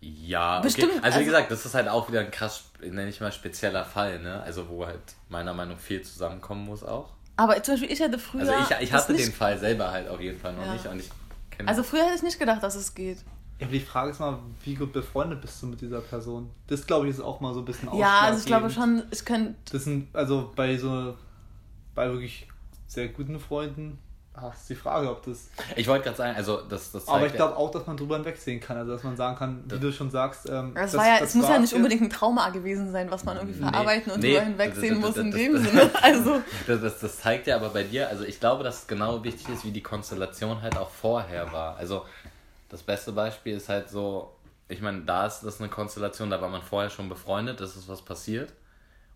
Ja, 0.04 0.58
okay. 0.58 0.66
Bestimmt, 0.66 0.92
Also, 0.94 1.02
wie 1.02 1.06
also- 1.20 1.24
gesagt, 1.24 1.50
das 1.52 1.64
ist 1.64 1.74
halt 1.74 1.88
auch 1.88 2.08
wieder 2.08 2.20
ein 2.20 2.30
krass, 2.32 2.64
nenne 2.80 3.08
ich 3.08 3.20
mal, 3.20 3.30
spezieller 3.30 3.84
Fall, 3.84 4.18
ne? 4.20 4.42
Also, 4.42 4.68
wo 4.68 4.84
halt 4.84 5.00
meiner 5.28 5.54
Meinung 5.54 5.74
nach 5.76 5.80
viel 5.80 6.02
zusammenkommen 6.02 6.64
muss 6.66 6.82
auch. 6.82 7.10
aber 7.36 7.62
zum 7.62 7.74
Beispiel, 7.74 7.92
ich 7.92 8.00
hätte 8.00 8.18
früher. 8.18 8.40
Also, 8.42 8.74
ich, 8.74 8.80
ich 8.82 8.92
hatte 8.92 9.12
nicht, 9.12 9.26
den 9.26 9.32
Fall 9.32 9.58
selber 9.58 9.90
halt 9.92 10.08
auf 10.08 10.20
jeden 10.20 10.38
Fall 10.38 10.52
noch 10.54 10.66
Ja. 10.66 10.72
nicht 10.72 10.86
und 10.86 10.98
ich 11.00 11.08
kenne 11.50 11.68
Also, 11.68 11.82
früher 11.84 12.04
hätte 12.04 12.16
ich 12.16 12.22
nicht 12.22 12.38
gedacht, 12.38 12.62
dass 12.62 12.74
es 12.74 12.94
geht. 12.94 13.18
Ja, 13.60 13.66
aber 13.68 13.72
die 13.74 13.80
Frage 13.80 14.10
ist 14.10 14.18
mal, 14.18 14.40
wie 14.64 14.74
gut 14.74 14.92
befreundet 14.92 15.40
bist 15.40 15.62
du 15.62 15.66
mit 15.66 15.80
dieser 15.80 16.00
Person? 16.00 16.50
Das 16.66 16.84
glaube 16.84 17.06
ich 17.08 17.14
ist 17.14 17.20
auch 17.20 17.40
mal 17.40 17.54
so 17.54 17.60
ein 17.60 17.64
bisschen 17.64 17.94
Ja, 17.96 18.22
also 18.22 18.40
ich 18.40 18.46
glaube 18.46 18.70
schon, 18.70 19.04
ich 19.12 19.24
könnte. 19.24 19.54
Das 19.70 19.84
sind, 19.84 20.08
also 20.16 20.52
bei 20.56 20.76
so, 20.76 21.16
bei 21.94 22.10
wirklich 22.10 22.48
sehr 22.88 23.06
guten 23.08 23.38
Freunden, 23.38 23.98
ah, 24.34 24.48
ist 24.54 24.68
die 24.70 24.74
Frage, 24.74 25.10
ob 25.10 25.22
das. 25.24 25.48
Ich 25.76 25.86
wollte 25.88 26.04
gerade 26.04 26.16
sagen, 26.16 26.36
also, 26.36 26.62
das, 26.62 26.90
das 26.92 27.06
Aber 27.08 27.26
ich 27.26 27.32
glaube 27.34 27.56
auch, 27.56 27.70
dass 27.70 27.86
man 27.86 27.96
drüber 27.96 28.16
hinwegsehen 28.16 28.60
kann. 28.60 28.76
Also, 28.76 28.92
dass 28.92 29.02
man 29.02 29.16
sagen 29.16 29.36
kann, 29.36 29.62
wie 29.64 29.68
Das- 29.68 29.80
du 29.80 29.92
schon 29.92 30.10
sagst, 30.10 30.48
ähm, 30.48 30.72
Es, 30.74 30.92
das- 30.92 31.00
war 31.00 31.06
ja, 31.06 31.18
das 31.20 31.28
es 31.30 31.34
muss 31.34 31.48
ja 31.48 31.58
nicht 31.58 31.74
unbedingt 31.74 32.02
ein 32.02 32.10
Trauma 32.10 32.50
gewesen 32.50 32.90
sein, 32.92 33.10
was 33.10 33.24
man 33.24 33.36
irgendwie 33.36 33.60
Nee, 33.62 33.70
verarbeiten 33.70 34.12
und 34.12 34.20
nee, 34.20 34.30
drüber 34.34 34.44
hinwegsehen 34.46 34.94
das- 34.94 35.00
muss 35.00 35.14
das- 35.14 35.24
in 35.24 35.30
das- 35.30 35.40
dem 35.40 35.52
das- 35.54 35.62
Sinne. 35.64 35.90
Also, 36.02 36.42
Das, 36.66 36.80
das, 36.80 37.00
das 37.00 37.18
zeigt 37.20 37.46
ja 37.46 37.56
aber 37.56 37.68
bei 37.70 37.82
dir, 37.84 38.08
also 38.08 38.24
ich 38.24 38.40
glaube, 38.40 38.64
dass 38.64 38.80
es 38.82 38.86
genau 38.86 39.22
wichtig 39.22 39.48
ist, 39.48 39.64
wie 39.64 39.70
die 39.72 39.82
Konstellation 39.82 40.60
halt 40.62 40.76
auch 40.76 40.90
vorher 40.90 41.52
war. 41.52 41.76
Also 41.76 42.04
das 42.68 42.82
beste 42.82 43.12
Beispiel 43.12 43.56
ist 43.56 43.68
halt 43.68 43.90
so, 43.90 44.32
ich 44.68 44.80
meine, 44.80 45.02
da 45.02 45.26
ist 45.26 45.40
das 45.42 45.60
eine 45.60 45.68
Konstellation, 45.68 46.30
da 46.30 46.40
war 46.40 46.48
man 46.48 46.62
vorher 46.62 46.88
schon 46.88 47.08
befreundet, 47.10 47.60
das 47.60 47.76
ist 47.76 47.86
was 47.88 48.00
passiert. 48.00 48.52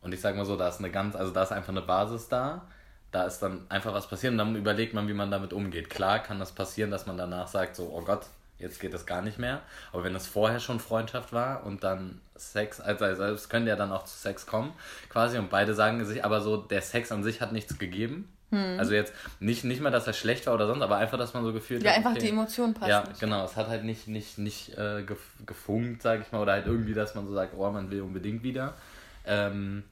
Und 0.03 0.13
ich 0.13 0.21
sage 0.21 0.37
mal 0.37 0.45
so, 0.45 0.57
da 0.57 0.69
ist 0.69 0.79
eine 0.79 0.91
ganz, 0.91 1.17
also 1.17 1.33
da 1.33 1.43
ist 1.43 1.53
einfach 1.53 1.71
eine 1.71 1.81
Basis 1.83 2.29
da, 2.29 2.67
da 3.13 3.25
ist 3.25 3.39
dann 3.41 3.67
einfach 3.69 3.95
was 3.95 4.09
passiert 4.09 4.33
und 4.33 4.39
dann 4.39 4.57
überlegt 4.57 4.95
man, 4.95 5.09
wie 5.09 5.15
man 5.15 5.31
damit 5.31 5.53
umgeht. 5.53 5.91
Klar 5.91 6.19
kann 6.19 6.39
das 6.39 6.53
passieren, 6.53 6.91
dass 6.91 7.07
man 7.07 7.17
danach 7.17 7.49
sagt, 7.49 7.77
so, 7.77 7.91
oh 7.95 8.03
Gott, 8.03 8.27
jetzt 8.59 8.81
geht 8.81 8.93
das 8.93 9.07
gar 9.07 9.23
nicht 9.23 9.39
mehr. 9.39 9.61
Aber 9.93 10.05
wenn 10.05 10.15
es 10.15 10.27
vorher 10.27 10.61
schon 10.61 10.81
Freundschaft 10.81 11.33
war 11.33 11.65
und 11.65 11.85
dann 11.85 12.21
Sex, 12.37 12.81
also, 12.81 13.05
also 13.05 13.25
es 13.25 13.49
könnte 13.49 13.71
ja 13.71 13.77
dann 13.77 13.93
auch 13.93 14.05
zu 14.05 14.17
Sex 14.17 14.47
kommen, 14.47 14.73
quasi, 15.09 15.39
und 15.39 15.51
beide 15.51 15.75
sagen 15.75 16.05
sich, 16.05 16.25
aber 16.25 16.41
so, 16.41 16.57
der 16.57 16.83
Sex 16.83 17.13
an 17.13 17.23
sich 17.23 17.41
hat 17.41 17.53
nichts 17.53 17.79
gegeben. 17.79 18.31
Also 18.79 18.95
jetzt 18.95 19.13
nicht, 19.41 19.65
nicht 19.65 19.83
mal, 19.83 19.91
dass 19.91 20.07
er 20.07 20.13
schlecht 20.13 20.47
war 20.47 20.55
oder 20.55 20.69
sonst, 20.69 20.81
aber 20.81 20.97
einfach, 20.97 21.19
dass 21.19 21.35
man 21.35 21.43
so 21.45 21.53
gefühlt 21.53 21.83
ja, 21.83 21.91
hat, 21.91 21.97
einfach 21.97 22.13
okay, 22.13 22.21
die 22.21 22.29
Emotion 22.29 22.73
passt 22.73 22.89
ja, 22.89 23.03
nicht. 23.03 23.19
genau. 23.19 23.45
Es 23.45 23.57
hat 23.57 23.67
halt 23.67 23.85
nicht, 23.85 24.07
nicht, 24.07 24.39
nicht 24.39 24.79
äh, 24.79 25.01
gef- 25.01 25.45
gefunkt, 25.45 26.01
sag 26.01 26.23
ich 26.23 26.31
mal, 26.31 26.41
oder 26.41 26.53
halt 26.53 26.67
irgendwie, 26.67 26.95
dass 26.95 27.17
man 27.17 27.27
so 27.27 27.35
sagt, 27.35 27.55
oh, 27.57 27.69
man 27.71 27.91
will 27.91 28.03
unbedingt 28.03 28.45
wieder. 28.45 28.75
Ähm, 29.27 29.83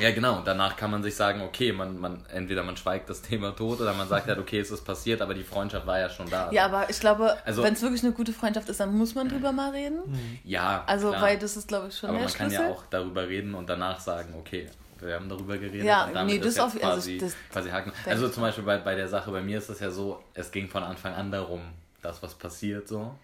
ja, 0.00 0.10
genau. 0.12 0.36
Und 0.38 0.46
danach 0.46 0.76
kann 0.76 0.90
man 0.90 1.02
sich 1.02 1.16
sagen, 1.16 1.40
okay, 1.42 1.72
man, 1.72 1.98
man, 1.98 2.24
entweder 2.32 2.62
man 2.62 2.76
schweigt 2.76 3.08
das 3.10 3.22
Thema 3.22 3.54
tot 3.56 3.80
oder 3.80 3.92
man 3.94 4.06
sagt 4.08 4.26
halt, 4.28 4.38
okay, 4.38 4.60
es 4.60 4.70
ist 4.70 4.84
passiert, 4.84 5.20
aber 5.22 5.34
die 5.34 5.42
Freundschaft 5.44 5.86
war 5.86 5.98
ja 5.98 6.08
schon 6.10 6.28
da. 6.30 6.50
Ja, 6.52 6.66
aber 6.66 6.88
ich 6.90 7.00
glaube, 7.00 7.36
Also- 7.44 7.62
wenn 7.62 7.72
es 7.74 7.82
wirklich 7.82 8.02
eine 8.04 8.12
gute 8.12 8.32
Freundschaft 8.32 8.68
ist, 8.68 8.80
dann 8.80 8.94
muss 8.96 9.14
man 9.14 9.28
drüber 9.28 9.52
mal 9.52 9.70
reden. 9.70 10.00
ja 10.44 10.84
Also, 10.86 11.10
klar. 11.10 11.22
weil 11.22 11.38
das 11.38 11.56
ist, 11.56 11.68
glaube 11.68 11.88
ich, 11.88 11.96
schon 11.98 12.10
aber 12.10 12.18
der 12.18 12.26
man 12.28 12.34
kann 12.34 12.48
Schlüssel. 12.50 12.66
ja 12.66 12.72
auch 12.72 12.84
darüber 12.90 13.28
reden 13.28 13.54
und 13.54 13.68
danach 13.68 13.98
sagen, 14.00 14.34
okay, 14.38 14.68
wir 15.00 15.14
haben 15.14 15.28
darüber 15.28 15.56
geredet 15.58 15.84
Ja, 15.86 16.04
und 16.06 16.14
damit 16.14 16.34
nee, 16.34 16.38
das 16.40 16.48
ist 16.54 16.60
auf- 16.60 16.74
also 16.74 16.80
quasi, 16.86 17.18
das 17.18 17.34
quasi 17.52 17.70
haken. 17.70 17.92
Also 18.04 18.28
zum 18.28 18.42
Beispiel 18.42 18.64
bei, 18.64 18.78
bei 18.78 18.94
der 18.94 19.08
Sache 19.08 19.30
bei 19.30 19.40
mir 19.40 19.58
ist 19.58 19.68
es 19.68 19.80
ja 19.80 19.90
so, 19.90 20.22
es 20.34 20.50
ging 20.50 20.68
von 20.68 20.82
Anfang 20.82 21.14
an 21.14 21.30
darum, 21.30 21.60
dass 22.02 22.22
was 22.22 22.34
passiert 22.34 22.88
so. 22.88 23.14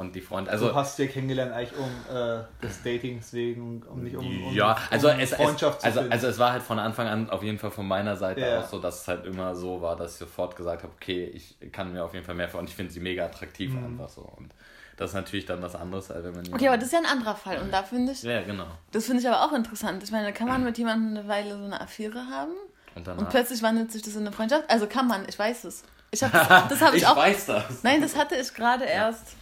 Und 0.00 0.14
die 0.14 0.22
Freunde, 0.22 0.50
also 0.50 0.68
du 0.70 0.74
hast 0.74 0.98
ja 0.98 1.06
kennengelernt 1.06 1.52
eigentlich 1.52 1.76
um 1.78 1.90
äh, 2.16 2.40
des 2.62 2.82
Datings 2.82 3.34
wegen, 3.34 3.82
um 3.82 4.02
nicht 4.02 4.16
um, 4.16 4.24
um 4.46 4.54
ja, 4.54 4.74
also, 4.90 5.10
um 5.10 5.18
es, 5.20 5.32
es, 5.32 5.36
Freundschaft 5.36 5.80
zu 5.82 5.86
also, 5.86 5.98
finden. 6.00 6.12
also 6.14 6.26
es 6.28 6.38
war 6.38 6.52
halt 6.52 6.62
von 6.62 6.78
Anfang 6.78 7.06
an 7.06 7.28
auf 7.28 7.42
jeden 7.42 7.58
Fall 7.58 7.70
von 7.70 7.86
meiner 7.86 8.16
Seite 8.16 8.40
Ja. 8.40 8.60
aus 8.60 8.70
so, 8.70 8.78
dass 8.78 9.02
es 9.02 9.08
halt 9.08 9.26
immer 9.26 9.54
so 9.54 9.82
war, 9.82 9.96
dass 9.96 10.12
ich 10.14 10.18
sofort 10.18 10.56
gesagt 10.56 10.84
habe, 10.84 10.92
okay, 10.96 11.24
ich 11.34 11.56
kann 11.70 11.92
mir 11.92 12.02
auf 12.02 12.14
jeden 12.14 12.24
Fall 12.24 12.34
mehr 12.34 12.48
vor 12.48 12.60
und 12.60 12.68
ich 12.70 12.74
finde 12.74 12.90
sie 12.92 13.00
mega 13.00 13.26
attraktiv 13.26 13.74
Mhm. 13.74 13.84
einfach 13.84 14.08
so. 14.08 14.22
Und 14.22 14.54
das 14.96 15.10
ist 15.10 15.14
natürlich 15.16 15.44
dann 15.44 15.60
was 15.60 15.74
anderes, 15.74 16.10
als 16.10 16.24
wenn 16.24 16.34
man 16.34 16.54
Okay, 16.54 16.68
aber 16.68 16.76
das 16.78 16.86
ist 16.86 16.92
ja 16.94 17.00
ein 17.00 17.04
anderer 17.18 17.34
Fall. 17.36 17.58
Und 17.58 17.70
da 17.70 17.82
finde 17.82 18.12
ich, 18.12 18.22
Ja, 18.22 18.40
genau. 18.40 18.68
das 18.92 19.04
finde 19.04 19.20
ich 19.20 19.28
aber 19.28 19.44
auch 19.44 19.52
interessant. 19.52 20.02
Ich 20.02 20.10
meine, 20.12 20.24
da 20.24 20.32
kann 20.32 20.48
man 20.48 20.64
mit 20.64 20.78
jemandem 20.78 21.18
eine 21.18 21.28
Weile 21.28 21.58
so 21.58 21.64
eine 21.64 21.78
Affäre 21.78 22.24
haben 22.30 22.52
Und 22.94 23.06
danach. 23.06 23.20
und 23.20 23.28
plötzlich 23.28 23.62
wandelt 23.62 23.92
sich 23.92 24.00
das 24.00 24.14
in 24.14 24.20
eine 24.22 24.32
Freundschaft. 24.32 24.64
Also 24.70 24.86
kann 24.86 25.06
man, 25.06 25.28
ich 25.28 25.38
weiß 25.38 25.64
es. 25.64 25.84
Ich 26.10 26.22
hab 26.22 26.32
das, 26.32 26.48
das 26.70 26.80
habe 26.80 26.96
ich, 26.96 27.02
ich 27.02 27.08
auch. 27.08 27.16
weiß 27.16 27.44
das. 27.46 27.82
Nein, 27.82 28.00
das 28.00 28.16
hatte 28.16 28.34
ich 28.36 28.52
gerade 28.54 28.84
erst. 28.86 29.36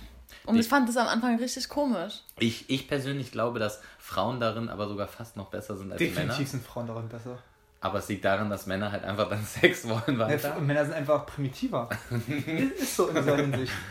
Und 0.49 0.59
ich 0.59 0.69
fand 0.69 0.89
das 0.89 0.97
am 0.97 1.07
Anfang 1.09 1.37
richtig 1.39 1.69
komisch. 1.69 2.23
Ich, 2.39 2.69
ich 2.71 2.89
persönlich 2.89 3.31
glaube, 3.33 3.59
dass 3.59 3.81
Frauen 3.99 4.41
darin 4.41 4.69
aber 4.69 4.89
sogar 4.89 5.07
fast 5.09 5.37
noch 5.37 5.47
besser 5.51 5.77
sind 5.77 5.93
als 5.93 6.01
Männer. 6.01 6.15
Definitiv 6.15 6.49
sind 6.49 6.65
Frauen 6.65 6.87
darin 6.87 7.09
besser. 7.09 7.39
Aber 7.81 7.99
es 8.01 8.09
liegt 8.09 8.25
daran, 8.25 8.51
dass 8.51 8.67
Männer 8.67 8.91
halt 8.91 9.05
einfach 9.05 9.29
dann 9.29 9.45
Sex 9.61 9.89
wollen 9.89 10.19
Ja, 10.19 10.27
weiter. 10.27 10.59
Männer 10.61 10.85
sind 10.85 10.95
einfach 10.95 11.27
primitiver. 11.27 11.89
ist 12.79 12.97
so 12.97 13.09
in 13.09 13.15
dieser 13.17 13.37
Hinsicht. 13.37 13.73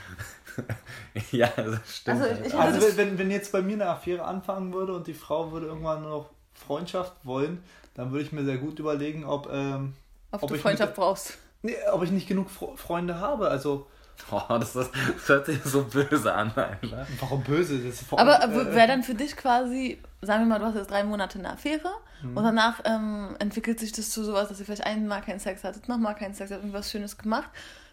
Ja, 1.31 1.47
das 1.55 1.79
stimmt. 1.97 2.19
Also, 2.21 2.29
halt. 2.35 2.47
ich- 2.47 2.53
Also 2.55 2.79
das- 2.79 2.97
wenn, 2.97 3.17
wenn 3.17 3.29
jetzt 3.31 3.51
bei 3.51 3.61
mir 3.61 3.73
eine 3.73 3.87
Affäre 3.87 4.23
anfangen 4.23 4.73
würde 4.73 4.93
und 4.95 5.05
die 5.07 5.13
Frau 5.13 5.51
würde 5.51 5.67
irgendwann 5.67 6.01
nur 6.01 6.09
noch 6.09 6.29
Freundschaft 6.53 7.13
wollen, 7.23 7.63
dann 7.93 8.11
würde 8.11 8.23
ich 8.25 8.31
mir 8.31 8.43
sehr 8.43 8.57
gut 8.57 8.79
überlegen, 8.79 9.23
ob, 9.23 9.47
ähm, 9.51 9.93
Ob, 10.31 10.43
Ob 10.43 10.49
du 10.49 10.55
ich 10.55 10.61
Freundschaft 10.61 10.89
mit- 10.91 10.95
brauchst. 10.97 11.37
nee, 11.61 11.75
ob 11.91 12.03
ich 12.03 12.11
nicht 12.11 12.27
genug 12.27 12.49
Fro 12.49 12.75
Freunde 12.75 13.19
habe. 13.19 13.49
Also 13.49 13.87
oh, 14.31 14.41
das, 14.50 14.75
ist, 14.75 14.91
das 15.15 15.29
hört 15.29 15.45
sich 15.45 15.63
so 15.63 15.83
böse 15.83 16.33
an, 16.33 16.51
Alter. 16.55 17.07
warum 17.19 17.43
böse? 17.43 17.77
Das 17.79 18.01
ist 18.01 18.13
Aber 18.13 18.43
äh, 18.43 18.75
wäre 18.75 18.88
dann 18.88 19.03
für 19.03 19.15
dich 19.15 19.36
quasi, 19.38 20.00
sagen 20.21 20.43
wir 20.43 20.47
mal, 20.47 20.59
du 20.59 20.65
hast 20.65 20.75
jetzt 20.75 20.91
drei 20.91 21.03
Monate 21.03 21.39
eine 21.39 21.51
Affäre 21.51 21.89
Mhm. 22.24 22.36
und 22.36 22.43
danach 22.43 22.79
ähm, 22.86 23.36
entwickelt 23.38 23.79
sich 23.79 23.91
das 23.91 24.09
zu 24.09 24.24
sowas, 24.24 24.50
dass 24.50 24.59
ihr 24.59 24.65
vielleicht 24.65 24.88
einmal 24.88 25.21
keinen 25.21 25.39
Sex 25.39 25.63
hattet, 25.63 25.88
nochmal 25.88 26.15
keinen 26.15 26.33
Sex, 26.33 26.50
habt 26.50 26.62
irgendwas 26.63 26.89
Schönes 26.89 27.15
gemacht. 27.19 27.47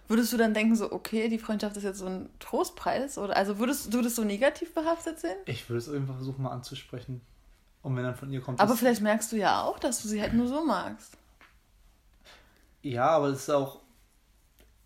Würdest 0.08 0.32
du 0.32 0.38
dann 0.38 0.54
denken, 0.54 0.76
so, 0.76 0.90
okay, 0.92 1.28
die 1.28 1.38
Freundschaft 1.38 1.76
ist 1.76 1.82
jetzt 1.82 1.98
so 1.98 2.06
ein 2.06 2.30
Trostpreis? 2.38 3.18
Oder 3.18 3.36
also 3.36 3.58
würdest 3.58 3.92
du 3.92 4.00
das 4.00 4.16
so 4.16 4.24
negativ 4.24 4.72
behaftet 4.72 5.18
sehen? 5.20 5.36
Ich 5.44 5.68
würde 5.68 5.78
es 5.78 5.88
irgendwann 5.88 6.16
versuchen 6.16 6.42
mal 6.42 6.52
anzusprechen. 6.52 7.20
Und 7.82 7.96
wenn 7.96 8.02
dann 8.04 8.14
von 8.16 8.30
ihr 8.32 8.40
kommt. 8.40 8.60
Aber 8.60 8.70
das- 8.70 8.78
vielleicht 8.80 9.02
merkst 9.02 9.30
du 9.32 9.36
ja 9.36 9.60
auch, 9.62 9.78
dass 9.78 10.00
du 10.00 10.08
sie 10.08 10.22
halt 10.22 10.32
nur 10.32 10.48
so 10.48 10.64
magst. 10.64 11.18
ja, 12.82 13.08
aber 13.08 13.28
es 13.28 13.40
ist 13.40 13.50
auch. 13.50 13.80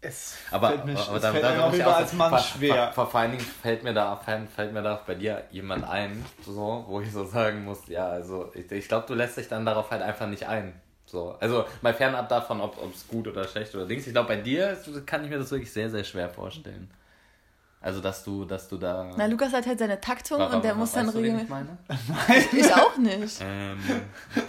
Es 0.01 0.37
Aber, 0.53 0.69
fällt 0.69 0.85
mir, 0.85 0.93
aber, 0.93 1.17
es 1.17 1.23
da, 1.23 1.33
fällt 1.33 1.45
da, 1.45 1.49
einem 1.49 1.59
da 1.59 1.65
auf 1.65 1.71
muss 1.71 1.79
ich 1.79 1.79
jeden 1.79 1.91
Fall 1.91 1.95
auch 1.95 2.05
als 2.05 2.13
Mann 2.13 2.31
vor, 2.31 2.39
schwer. 2.39 2.93
Vor, 2.93 3.11
vor, 3.11 3.21
allen 3.21 3.33
Dingen 3.33 3.45
fällt 3.45 3.83
mir, 3.83 3.93
da, 3.95 4.17
fällt, 4.17 4.73
mir 4.73 4.83
da 4.83 5.03
bei 5.05 5.15
dir 5.17 5.45
jemand 5.51 5.89
ein, 5.89 6.25
so, 6.47 6.85
wo 6.87 7.01
ich 7.01 7.13
so 7.13 7.25
sagen 7.25 7.65
muss, 7.65 7.89
ja, 7.89 8.07
also 8.07 8.53
ich, 8.55 8.71
ich 8.71 8.87
glaube, 8.87 9.07
du 9.09 9.15
lässt 9.15 9.37
dich 9.37 9.49
dann 9.49 9.67
darauf 9.67 9.91
halt 9.91 10.03
einfach 10.03 10.29
nicht 10.29 10.47
ein. 10.47 10.81
So, 11.05 11.37
also 11.41 11.65
mal 11.81 11.95
fernab 11.95 12.29
davon, 12.29 12.61
ob 12.61 12.77
es 12.95 13.09
gut 13.09 13.27
oder 13.27 13.49
schlecht 13.49 13.75
oder 13.75 13.87
links. 13.87 14.07
Ich 14.07 14.13
glaube, 14.13 14.29
bei 14.29 14.37
dir 14.37 14.77
kann 15.07 15.25
ich 15.25 15.31
mir 15.31 15.39
das 15.39 15.51
wirklich 15.51 15.73
sehr, 15.73 15.91
sehr 15.91 16.05
schwer 16.05 16.29
vorstellen. 16.29 16.91
Also, 17.81 18.01
dass 18.01 18.25
du, 18.25 18.45
dass 18.45 18.69
du 18.69 18.77
da. 18.77 19.09
Na, 19.17 19.27
Lukas 19.27 19.53
hat 19.53 19.65
halt 19.67 19.79
seine 19.79 20.01
Taktung 20.01 20.41
und 20.41 20.65
der 20.65 20.75
muss 20.75 20.91
dann 20.93 21.07
du, 21.07 21.13
regelmäßig. 21.19 21.45
ich 21.45 21.49
meine? 21.49 21.79
Ich 22.53 22.75
auch 22.75 22.97
nicht. 22.97 23.39
Ähm, 23.41 23.79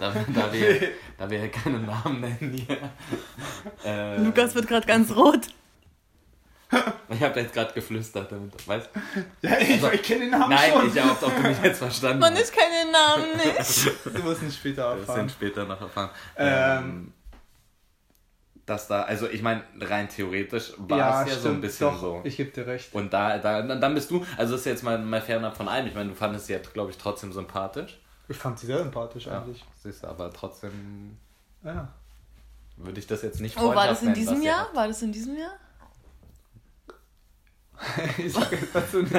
da, 0.00 0.12
da, 0.34 0.52
wir, 0.52 0.88
da 1.16 1.30
wir 1.30 1.48
keine 1.50 1.78
Namen 1.78 2.20
nennen 2.20 2.52
hier. 2.66 2.76
Äh, 3.84 4.16
Lukas 4.20 4.54
wird 4.56 4.66
gerade 4.66 4.86
ganz 4.86 5.14
rot. 5.14 5.46
Ich 7.08 7.20
habe 7.20 7.40
jetzt 7.40 7.52
gerade 7.52 7.72
geflüstert 7.72 8.30
damit, 8.30 8.66
weißt 8.68 8.88
Ja, 9.42 9.58
ich, 9.58 9.82
ich 9.82 10.02
kenne 10.04 10.20
den 10.20 10.30
Namen 10.30 10.50
Nein, 10.50 10.70
schon. 10.72 10.86
ich 10.88 11.02
ob, 11.02 11.20
ob 11.24 11.36
du 11.36 11.48
mich 11.48 11.60
jetzt 11.64 11.78
verstanden 11.78 12.20
Man 12.20 12.32
hast. 12.34 12.42
ich 12.44 12.52
kenne 12.52 12.84
den 12.84 12.92
Namen 12.92 13.36
nicht. 13.36 14.04
Du 14.04 14.24
wirst 14.24 14.42
ihn 14.42 14.52
später 14.52 14.84
erfahren. 14.96 15.16
sind 15.16 15.30
später 15.32 15.64
noch 15.64 15.80
erfahren. 15.80 16.10
Ähm, 16.36 16.48
Ähm, 16.78 17.12
dass 18.70 18.86
da, 18.86 19.02
also 19.02 19.28
ich 19.28 19.42
meine, 19.42 19.62
rein 19.80 20.08
theoretisch 20.08 20.72
war 20.78 21.24
es 21.26 21.32
ja 21.34 21.38
so 21.38 21.48
ein 21.48 21.60
bisschen 21.60 21.88
doch, 21.90 22.00
so. 22.00 22.20
Ich 22.24 22.36
gebe 22.36 22.50
dir 22.50 22.66
recht. 22.66 22.94
Und 22.94 23.12
da, 23.12 23.38
da, 23.38 23.62
dann 23.62 23.94
bist 23.94 24.10
du, 24.10 24.24
also 24.36 24.52
das 24.52 24.60
ist 24.60 24.66
jetzt 24.66 24.82
mal, 24.84 24.96
mal 24.98 25.20
fernab 25.20 25.56
von 25.56 25.68
allem. 25.68 25.86
Ich 25.88 25.94
meine, 25.94 26.10
du 26.10 26.14
fandest 26.14 26.46
sie 26.46 26.52
jetzt, 26.52 26.72
glaube 26.72 26.90
ich, 26.90 26.96
trotzdem 26.98 27.32
sympathisch. 27.32 28.00
Ich 28.28 28.36
fand 28.36 28.58
sie 28.58 28.66
sehr 28.66 28.78
sympathisch 28.78 29.26
Ja, 29.26 29.42
eigentlich. 29.42 29.64
siehst 29.82 30.04
du, 30.04 30.06
aber 30.06 30.32
trotzdem 30.32 31.16
Ja. 31.64 31.88
würde 32.76 33.00
ich 33.00 33.06
das 33.08 33.22
jetzt 33.22 33.40
nicht 33.40 33.58
Oh, 33.58 33.74
war 33.74 33.88
das 33.88 34.00
in 34.02 34.06
nennen, 34.12 34.14
diesem 34.20 34.42
Jahr? 34.42 34.68
War 34.72 34.86
das 34.86 35.02
in 35.02 35.10
diesem 35.10 35.36
Jahr? 35.36 35.52
ich 38.18 38.32
sag 38.32 38.52
jetzt 38.52 38.74
dazu 38.74 39.02
nicht. 39.02 39.12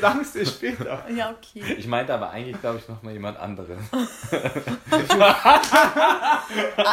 Sag's 0.00 0.32
dir 0.32 0.46
später. 0.46 1.04
Ja, 1.10 1.30
okay. 1.30 1.62
Ich 1.78 1.86
meinte 1.86 2.12
aber 2.12 2.30
eigentlich, 2.30 2.60
glaube 2.60 2.78
ich, 2.78 2.88
nochmal 2.88 3.12
jemand 3.14 3.38
anderes. 3.38 3.78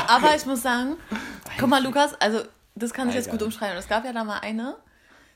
Aber 0.07 0.36
ich 0.36 0.45
muss 0.45 0.62
sagen, 0.62 0.95
guck 1.60 1.69
mal, 1.69 1.83
Lukas, 1.83 2.13
also 2.22 2.43
das 2.75 2.93
kann 2.93 3.10
ich 3.10 3.15
jetzt 3.15 3.29
gut 3.29 3.41
umschreiben. 3.41 3.77
Es 3.77 3.88
gab 3.88 4.05
ja 4.05 4.13
da 4.13 4.24
mal 4.24 4.39
eine, 4.39 4.77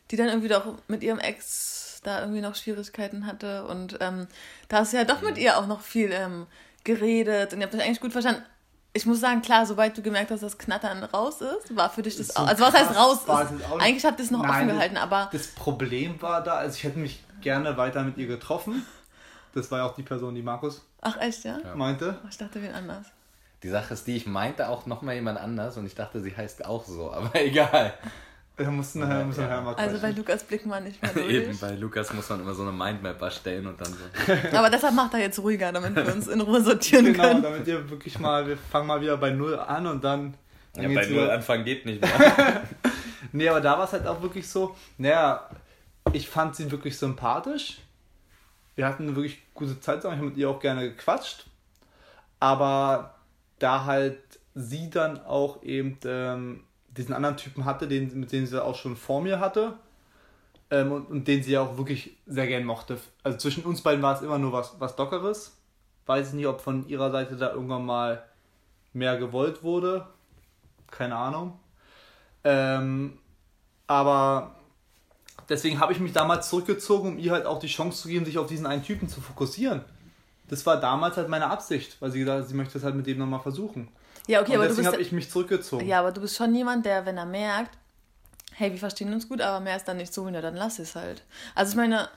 die 0.09 0.15
dann 0.15 0.27
irgendwie 0.27 0.47
doch 0.47 0.75
mit 0.87 1.03
ihrem 1.03 1.19
Ex 1.19 2.01
da 2.03 2.21
irgendwie 2.21 2.41
noch 2.41 2.55
Schwierigkeiten 2.55 3.25
hatte 3.25 3.65
und 3.65 3.97
ähm, 3.99 4.27
da 4.69 4.77
hast 4.77 4.93
du 4.93 4.97
ja 4.97 5.03
doch 5.03 5.21
mit 5.21 5.37
ihr 5.37 5.57
auch 5.57 5.67
noch 5.67 5.81
viel 5.81 6.11
ähm, 6.11 6.47
geredet 6.83 7.53
und 7.53 7.59
ihr 7.59 7.65
habt 7.65 7.75
euch 7.75 7.83
eigentlich 7.83 7.99
gut 7.99 8.13
verstanden. 8.13 8.43
Ich 8.97 9.05
muss 9.05 9.19
sagen, 9.19 9.43
klar, 9.43 9.63
sobald 9.67 9.95
du 9.95 10.01
gemerkt 10.01 10.31
hast, 10.31 10.41
dass 10.41 10.57
Knattern 10.57 11.03
raus 11.03 11.41
ist, 11.41 11.75
war 11.75 11.89
für 11.91 12.01
dich 12.01 12.17
das 12.17 12.29
So 12.29 12.41
auch. 12.41 12.47
Also 12.47 12.63
was 12.63 12.73
heißt 12.73 12.95
raus 12.95 13.27
war 13.27 13.43
ist? 13.43 13.51
Eigentlich 13.79 14.03
habt 14.05 14.19
ihr 14.19 14.25
es 14.25 14.31
noch 14.31 14.41
Nein, 14.41 14.49
offen 14.49 14.67
das- 14.69 14.75
gehalten, 14.77 14.97
aber 14.97 15.29
Das 15.31 15.47
Problem 15.49 16.19
war 16.21 16.43
da, 16.43 16.55
also 16.55 16.75
ich 16.75 16.83
hätte 16.83 16.97
mich 16.97 17.23
gerne 17.41 17.77
weiter 17.77 18.01
mit 18.03 18.17
ihr 18.17 18.25
getroffen. 18.25 18.83
Das 19.53 19.69
war 19.69 19.79
ja 19.79 19.85
auch 19.85 19.93
die 19.95 20.01
Person, 20.03 20.33
die 20.33 20.41
Markus 20.41 20.81
ach 21.01 21.15
echt, 21.21 21.43
ja? 21.43 21.59
Ja. 21.63 21.75
meinte. 21.75 22.17
Ich 22.29 22.37
dachte 22.39 22.59
wen 22.61 22.73
anders. 22.73 23.05
Die 23.61 23.69
Sache 23.69 23.93
ist 23.93 24.07
die, 24.07 24.15
ich 24.17 24.25
meinte 24.25 24.67
auch 24.67 24.87
nochmal 24.87 25.13
jemand 25.13 25.39
anders 25.39 25.77
und 25.77 25.85
ich 25.85 25.93
dachte, 25.93 26.19
sie 26.21 26.35
heißt 26.35 26.65
auch 26.65 26.83
so, 26.85 27.11
aber 27.13 27.35
egal. 27.39 27.93
Wir 28.57 28.71
mussten 28.71 28.99
nachher, 28.99 29.23
müssen 29.23 29.41
Ja. 29.41 29.47
nachher 29.47 29.61
mal 29.61 29.75
Also 29.75 29.99
bei. 29.99 30.11
Lukas 30.11 30.43
Blick 30.43 30.65
mal 30.65 30.81
nicht 30.81 30.99
mehr 31.01 31.11
durch. 31.13 31.29
Eben, 31.29 31.57
bei 31.59 31.75
Lukas 31.75 32.11
muss 32.13 32.27
man 32.29 32.41
immer 32.41 32.55
so 32.55 32.63
eine 32.63 32.71
Mindmap 32.71 33.21
erstellen 33.21 33.67
und 33.67 33.79
dann 33.79 33.87
so. 33.93 34.33
Aber 34.57 34.69
deshalb 34.71 34.95
macht 34.95 35.13
er 35.13 35.19
jetzt 35.19 35.37
ruhiger, 35.39 35.71
damit 35.71 35.95
wir 35.95 36.11
uns 36.13 36.27
in 36.27 36.41
Ruhe 36.41 36.61
sortieren 36.61 37.05
Genau, 37.05 37.23
können. 37.23 37.43
damit 37.43 37.67
ihr 37.67 37.87
wirklich 37.89 38.17
mal, 38.17 38.47
wir 38.47 38.57
fangen 38.57 38.87
mal 38.87 38.99
wieder 38.99 39.17
bei 39.17 39.29
Null 39.29 39.59
an 39.59 39.85
und 39.85 40.03
dann. 40.03 40.33
dann 40.73 40.89
Ja, 40.91 40.99
bei 41.01 41.05
Null 41.07 41.29
anfangen 41.29 41.65
geht 41.65 41.85
nicht 41.85 42.01
mehr. 42.01 42.63
Nee, 43.33 43.49
aber 43.49 43.59
da 43.61 43.77
war 43.77 43.85
es 43.85 43.91
halt 43.91 44.07
auch 44.07 44.21
wirklich 44.21 44.47
so, 44.47 44.75
naja, 44.97 45.49
ich 46.13 46.29
fand 46.29 46.55
sie 46.55 46.71
wirklich 46.71 46.97
sympathisch. 46.97 47.79
Wir 48.75 48.85
hatten 48.87 49.03
eine 49.03 49.15
wirklich 49.15 49.39
gute 49.53 49.79
Zeit 49.81 49.97
zusammen, 50.01 50.13
ich 50.15 50.19
habe 50.19 50.29
mit 50.29 50.37
ihr 50.37 50.49
auch 50.49 50.59
gerne 50.59 50.89
gequatscht. 50.89 51.45
Aber 52.39 53.15
da 53.59 53.85
halt 53.85 54.19
sie 54.55 54.89
dann 54.89 55.19
auch 55.25 55.61
eben 55.63 55.97
ähm, 56.05 56.63
diesen 56.97 57.13
anderen 57.13 57.37
Typen 57.37 57.65
hatte, 57.65 57.87
den, 57.87 58.19
mit 58.19 58.31
dem 58.31 58.45
sie 58.45 58.63
auch 58.63 58.75
schon 58.75 58.95
vor 58.95 59.21
mir 59.21 59.39
hatte. 59.39 59.73
Ähm, 60.69 60.91
und, 60.91 61.09
und 61.09 61.27
den 61.27 61.43
sie 61.43 61.53
ja 61.53 61.61
auch 61.61 61.77
wirklich 61.77 62.17
sehr 62.25 62.47
gern 62.47 62.65
mochte. 62.65 62.97
Also 63.23 63.37
zwischen 63.37 63.63
uns 63.63 63.81
beiden 63.81 64.01
war 64.01 64.15
es 64.15 64.21
immer 64.21 64.37
nur 64.37 64.51
was, 64.51 64.75
was 64.79 64.97
Lockeres. 64.97 65.57
Weiß 66.05 66.29
ich 66.29 66.33
nicht, 66.33 66.47
ob 66.47 66.61
von 66.61 66.87
ihrer 66.87 67.11
Seite 67.11 67.37
da 67.37 67.51
irgendwann 67.53 67.85
mal 67.85 68.23
mehr 68.93 69.17
gewollt 69.17 69.63
wurde. 69.63 70.07
Keine 70.91 71.15
Ahnung. 71.15 71.59
Ähm, 72.43 73.17
aber 73.87 74.55
deswegen 75.49 75.79
habe 75.79 75.93
ich 75.93 75.99
mich 75.99 76.13
damals 76.13 76.49
zurückgezogen, 76.49 77.09
um 77.09 77.17
ihr 77.17 77.31
halt 77.31 77.45
auch 77.45 77.59
die 77.59 77.67
Chance 77.67 78.01
zu 78.01 78.07
geben, 78.09 78.25
sich 78.25 78.37
auf 78.37 78.47
diesen 78.47 78.65
einen 78.65 78.83
Typen 78.83 79.07
zu 79.07 79.21
fokussieren. 79.21 79.83
Das 80.49 80.65
war 80.65 80.79
damals 80.79 81.17
halt 81.17 81.29
meine 81.29 81.49
Absicht, 81.49 82.01
weil 82.01 82.11
sie 82.11 82.19
gesagt 82.19 82.41
hat, 82.41 82.49
sie 82.49 82.55
möchte 82.55 82.77
es 82.77 82.83
halt 82.83 82.95
mit 82.95 83.07
dem 83.07 83.17
nochmal 83.17 83.41
versuchen. 83.41 83.89
Ja, 84.27 84.41
okay, 84.41 84.51
und 84.51 84.57
aber 84.57 84.63
du 84.63 84.69
deswegen 84.69 84.85
bist. 84.85 84.93
habe 84.93 85.01
ich 85.01 85.11
mich 85.11 85.29
zurückgezogen. 85.29 85.87
Ja, 85.87 85.99
aber 85.99 86.11
du 86.11 86.21
bist 86.21 86.35
schon 86.35 86.53
jemand, 86.53 86.85
der, 86.85 87.05
wenn 87.05 87.17
er 87.17 87.25
merkt, 87.25 87.77
hey, 88.53 88.71
wir 88.71 88.79
verstehen 88.79 89.13
uns 89.13 89.27
gut, 89.29 89.41
aber 89.41 89.59
mehr 89.59 89.77
ist 89.77 89.87
dann 89.87 89.97
nicht 89.97 90.13
so, 90.13 90.27
ja, 90.27 90.41
dann 90.41 90.55
lass 90.55 90.79
es 90.79 90.95
halt. 90.95 91.23
Also 91.55 91.71
ich 91.71 91.77
meine, 91.77 92.09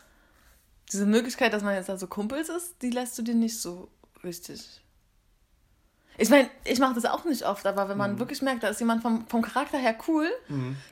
diese 0.90 1.06
Möglichkeit, 1.06 1.52
dass 1.52 1.62
man 1.62 1.74
jetzt 1.74 1.90
also 1.90 2.06
Kumpels 2.06 2.48
ist, 2.48 2.82
die 2.82 2.90
lässt 2.90 3.16
du 3.18 3.22
dir 3.22 3.34
nicht 3.34 3.60
so 3.60 3.88
richtig. 4.24 4.80
Ich 6.18 6.28
meine, 6.28 6.50
ich 6.64 6.78
mache 6.78 6.94
das 6.94 7.04
auch 7.06 7.24
nicht 7.24 7.46
oft, 7.46 7.64
aber 7.66 7.88
wenn 7.88 7.96
man 7.96 8.18
wirklich 8.18 8.42
merkt, 8.42 8.62
da 8.62 8.68
ist 8.68 8.80
jemand 8.80 9.00
vom, 9.00 9.26
vom 9.28 9.40
Charakter 9.40 9.78
her 9.78 9.96
cool, 10.08 10.28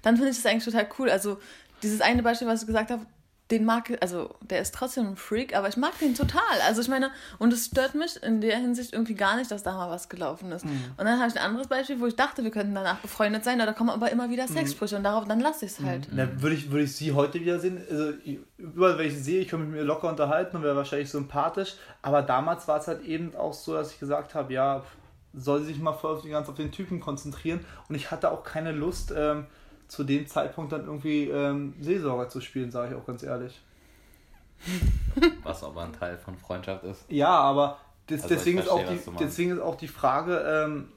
dann 0.02 0.16
finde 0.16 0.30
ich 0.30 0.36
das 0.36 0.46
eigentlich 0.46 0.64
total 0.64 0.88
cool. 0.98 1.10
Also 1.10 1.38
dieses 1.82 2.00
eine 2.00 2.22
Beispiel, 2.22 2.48
was 2.48 2.62
ich 2.62 2.66
gesagt 2.66 2.90
habe, 2.90 3.04
den 3.50 3.64
mag, 3.64 3.96
also 4.02 4.34
der 4.42 4.60
ist 4.60 4.74
trotzdem 4.74 5.06
ein 5.08 5.16
Freak, 5.16 5.56
aber 5.56 5.68
ich 5.68 5.76
mag 5.78 5.98
den 6.00 6.14
total. 6.14 6.42
Also 6.66 6.82
ich 6.82 6.88
meine, 6.88 7.10
und 7.38 7.52
es 7.52 7.66
stört 7.66 7.94
mich 7.94 8.22
in 8.22 8.40
der 8.42 8.58
Hinsicht 8.58 8.92
irgendwie 8.92 9.14
gar 9.14 9.36
nicht, 9.36 9.50
dass 9.50 9.62
da 9.62 9.72
mal 9.74 9.88
was 9.90 10.08
gelaufen 10.10 10.52
ist. 10.52 10.64
Und 10.64 10.72
dann 10.98 11.18
habe 11.18 11.28
ich 11.30 11.36
ein 11.38 11.44
anderes 11.44 11.66
Beispiel, 11.66 11.98
wo 11.98 12.06
ich 12.06 12.14
dachte, 12.16 12.44
wir 12.44 12.50
könnten 12.50 12.74
danach 12.74 12.98
befreundet 12.98 13.44
sein, 13.44 13.58
da 13.58 13.72
kommen 13.72 13.90
aber 13.90 14.10
immer 14.12 14.28
wieder 14.28 14.46
Sexsprüche 14.46 14.96
und 14.96 15.04
darauf, 15.04 15.24
dann 15.26 15.40
lasse 15.40 15.64
ich 15.64 15.72
es 15.72 15.80
halt. 15.80 16.08
Na, 16.12 16.28
würde 16.42 16.56
ich, 16.56 16.70
würde 16.70 16.84
ich 16.84 16.94
sie 16.94 17.12
heute 17.12 17.40
wieder 17.40 17.58
sehen. 17.58 17.80
Also, 17.90 18.12
ich- 18.24 18.38
überall, 18.58 18.98
wenn 18.98 19.06
ich 19.06 19.14
sie 19.14 19.22
sehe, 19.22 19.40
ich 19.40 19.48
kann 19.48 19.60
mich 19.60 19.68
mit 19.70 19.78
ihr 19.78 19.84
locker 19.84 20.08
unterhalten 20.10 20.56
und 20.58 20.62
wäre 20.62 20.76
wahrscheinlich 20.76 21.10
sympathisch. 21.10 21.76
Aber 22.02 22.20
damals 22.22 22.68
war 22.68 22.78
es 22.80 22.86
halt 22.88 23.02
eben 23.04 23.34
auch 23.34 23.54
so, 23.54 23.72
dass 23.74 23.92
ich 23.92 23.98
gesagt 24.00 24.34
habe, 24.34 24.52
ja, 24.52 24.82
soll 25.32 25.60
sie 25.60 25.66
sich 25.66 25.78
mal 25.78 25.92
voll 25.92 26.16
auf, 26.16 26.22
die, 26.22 26.28
ganz 26.30 26.48
auf 26.48 26.54
den 26.56 26.72
Typen 26.72 27.00
konzentrieren. 27.00 27.60
Und 27.88 27.94
ich 27.94 28.10
hatte 28.10 28.30
auch 28.30 28.44
keine 28.44 28.72
Lust, 28.72 29.12
ähm, 29.16 29.46
zu 29.88 30.04
dem 30.04 30.26
Zeitpunkt 30.26 30.72
dann 30.72 30.84
irgendwie 30.84 31.24
ähm, 31.28 31.74
Seelsorger 31.80 32.28
zu 32.28 32.40
spielen, 32.40 32.70
sage 32.70 32.94
ich 32.94 33.00
auch 33.00 33.06
ganz 33.06 33.22
ehrlich. 33.22 33.60
Was 35.42 35.64
aber 35.64 35.82
ein 35.82 35.92
Teil 35.92 36.18
von 36.18 36.36
Freundschaft 36.36 36.84
ist. 36.84 37.04
Ja, 37.08 37.30
aber 37.30 37.78
das, 38.06 38.22
Also 38.22 38.34
deswegen, 38.34 38.58
ist 38.58 38.66
verstehe, 38.66 38.86
auch 38.86 38.92
was 38.92 39.04
du 39.04 39.10
die, 39.12 39.16
deswegen 39.18 39.50
ist 39.52 39.60
auch 39.60 39.76
die 39.76 39.88
Frage, 39.88 40.38
ähm, 40.38 40.88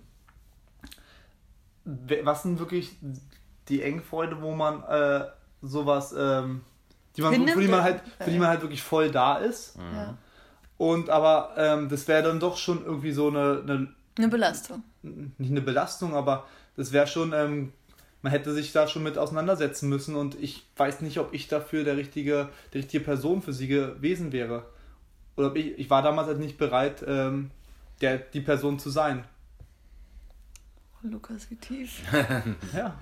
was 2.23 2.43
sind 2.43 2.59
wirklich 2.59 2.97
die 3.67 3.81
engen 3.81 4.01
Freunde, 4.01 4.41
wo 4.41 4.53
man 4.53 4.83
äh, 4.83 5.25
sowas, 5.61 6.13
ähm, 6.17 6.61
die 7.15 7.21
man, 7.21 7.33
für, 7.47 7.59
die 7.61 7.67
man 7.67 7.83
halt, 7.83 8.01
für 8.19 8.29
die 8.31 8.39
man 8.39 8.47
halt 8.47 8.61
wirklich 8.61 8.83
voll 8.83 9.11
da 9.11 9.37
ist. 9.37 9.77
Ja. 9.77 10.17
Und 10.77 11.09
aber 11.09 11.53
ähm, 11.57 11.89
das 11.89 12.07
wäre 12.07 12.23
dann 12.23 12.39
doch 12.39 12.57
schon 12.57 12.83
irgendwie 12.85 13.11
so 13.11 13.27
eine, 13.27 13.61
eine, 13.61 13.93
Eine 14.17 14.27
Belastung. 14.29 14.83
nicht 15.01 15.51
eine 15.51 15.61
Belastung, 15.61 16.15
aber 16.15 16.45
das 16.75 16.91
wäre 16.91 17.07
schon 17.07 17.33
ähm, 17.33 17.73
man 18.21 18.31
hätte 18.31 18.53
sich 18.53 18.71
da 18.71 18.87
schon 18.87 19.03
mit 19.03 19.17
auseinandersetzen 19.17 19.89
müssen 19.89 20.15
und 20.15 20.35
ich 20.41 20.63
weiß 20.77 21.01
nicht, 21.01 21.17
ob 21.19 21.33
ich 21.33 21.47
dafür 21.47 21.83
der 21.83 21.97
richtige, 21.97 22.49
die 22.73 22.79
richtige 22.79 23.03
Person 23.03 23.41
für 23.41 23.53
sie 23.53 23.67
gewesen 23.67 24.31
wäre. 24.31 24.65
Oder 25.35 25.47
ob 25.47 25.55
ich, 25.55 25.77
ich 25.79 25.89
war 25.89 26.01
damals 26.01 26.27
halt 26.27 26.39
nicht 26.39 26.57
bereit, 26.57 27.03
ähm, 27.07 27.51
der, 28.01 28.17
die 28.17 28.41
Person 28.41 28.79
zu 28.79 28.89
sein. 28.89 29.23
Oh, 31.03 31.07
Lukas, 31.07 31.49
wie 31.49 31.55
tief. 31.55 32.01
Ja. 32.75 32.95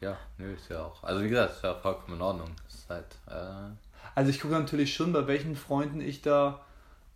Ja, 0.00 0.18
nö, 0.36 0.52
ist 0.52 0.68
ja 0.68 0.82
auch. 0.82 1.04
Also 1.04 1.22
wie 1.22 1.28
gesagt, 1.28 1.54
ist 1.56 1.62
ja 1.62 1.74
vollkommen 1.76 2.16
in 2.16 2.22
Ordnung. 2.22 2.50
Ist 2.66 2.90
halt, 2.90 3.06
äh, 3.28 3.70
Also 4.16 4.30
ich 4.30 4.40
gucke 4.40 4.54
natürlich 4.54 4.92
schon, 4.94 5.12
bei 5.12 5.28
welchen 5.28 5.54
Freunden 5.54 6.00
ich 6.00 6.22
da, 6.22 6.64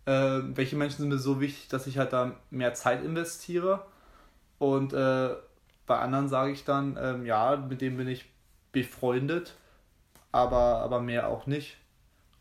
äh, 0.05 0.39
welche 0.55 0.77
Menschen 0.77 0.99
sind 0.99 1.09
mir 1.09 1.17
so 1.17 1.41
wichtig, 1.41 1.67
dass 1.67 1.85
ich 1.85 1.97
halt 1.97 2.13
da 2.13 2.37
mehr 2.49 2.73
Zeit 2.75 3.03
investiere. 3.03 3.85
Und 4.57 4.93
äh, 4.93 5.35
bei 5.87 5.97
anderen 5.97 6.27
sage 6.27 6.51
ich 6.51 6.65
dann, 6.65 6.97
ähm, 7.01 7.25
ja, 7.25 7.55
mit 7.55 7.81
dem 7.81 7.97
bin 7.97 8.07
ich 8.07 8.25
befreundet, 8.71 9.55
aber, 10.31 10.81
aber 10.81 10.99
mehr 10.99 11.29
auch 11.29 11.47
nicht. 11.47 11.77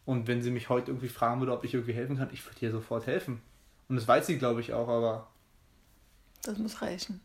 Und 0.05 0.27
wenn 0.27 0.43
sie 0.43 0.51
mich 0.51 0.69
heute 0.69 0.91
irgendwie 0.91 1.09
fragen 1.09 1.41
würde, 1.41 1.53
ob 1.53 1.65
ich 1.65 1.73
irgendwie 1.73 1.95
helfen 1.95 2.19
kann, 2.19 2.29
ich 2.33 2.45
würde 2.45 2.59
ihr 2.61 2.73
sofort 2.73 3.07
helfen. 3.07 3.41
Und 3.89 3.97
das 3.97 4.07
weiß 4.07 4.27
sie, 4.27 4.39
glaube 4.39 4.61
ich, 4.61 4.73
auch, 4.73 4.89
aber 4.89 5.29
Das 6.43 6.59
muss 6.59 6.83
reichen. 6.83 7.21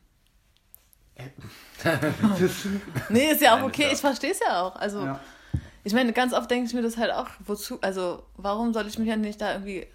das, 1.83 2.67
Nee, 3.09 3.31
ist 3.31 3.41
ja 3.41 3.57
auch 3.57 3.63
okay, 3.63 3.89
ich 3.91 3.99
verstehe 3.99 4.31
es 4.31 4.39
ja 4.39 4.61
auch. 4.61 4.75
Also, 4.75 5.05
ja. 5.05 5.19
ich 5.83 5.93
meine, 5.93 6.13
ganz 6.13 6.33
oft 6.33 6.49
denke 6.49 6.67
ich 6.67 6.73
mir 6.73 6.81
das 6.81 6.97
halt 6.97 7.11
auch, 7.11 7.27
wozu, 7.45 7.79
also, 7.81 8.23
warum 8.37 8.73
soll 8.73 8.87
ich 8.87 8.97
mich 8.97 9.07
ja 9.07 9.15
nicht 9.15 9.41
da 9.41 9.53
irgendwie, 9.53 9.87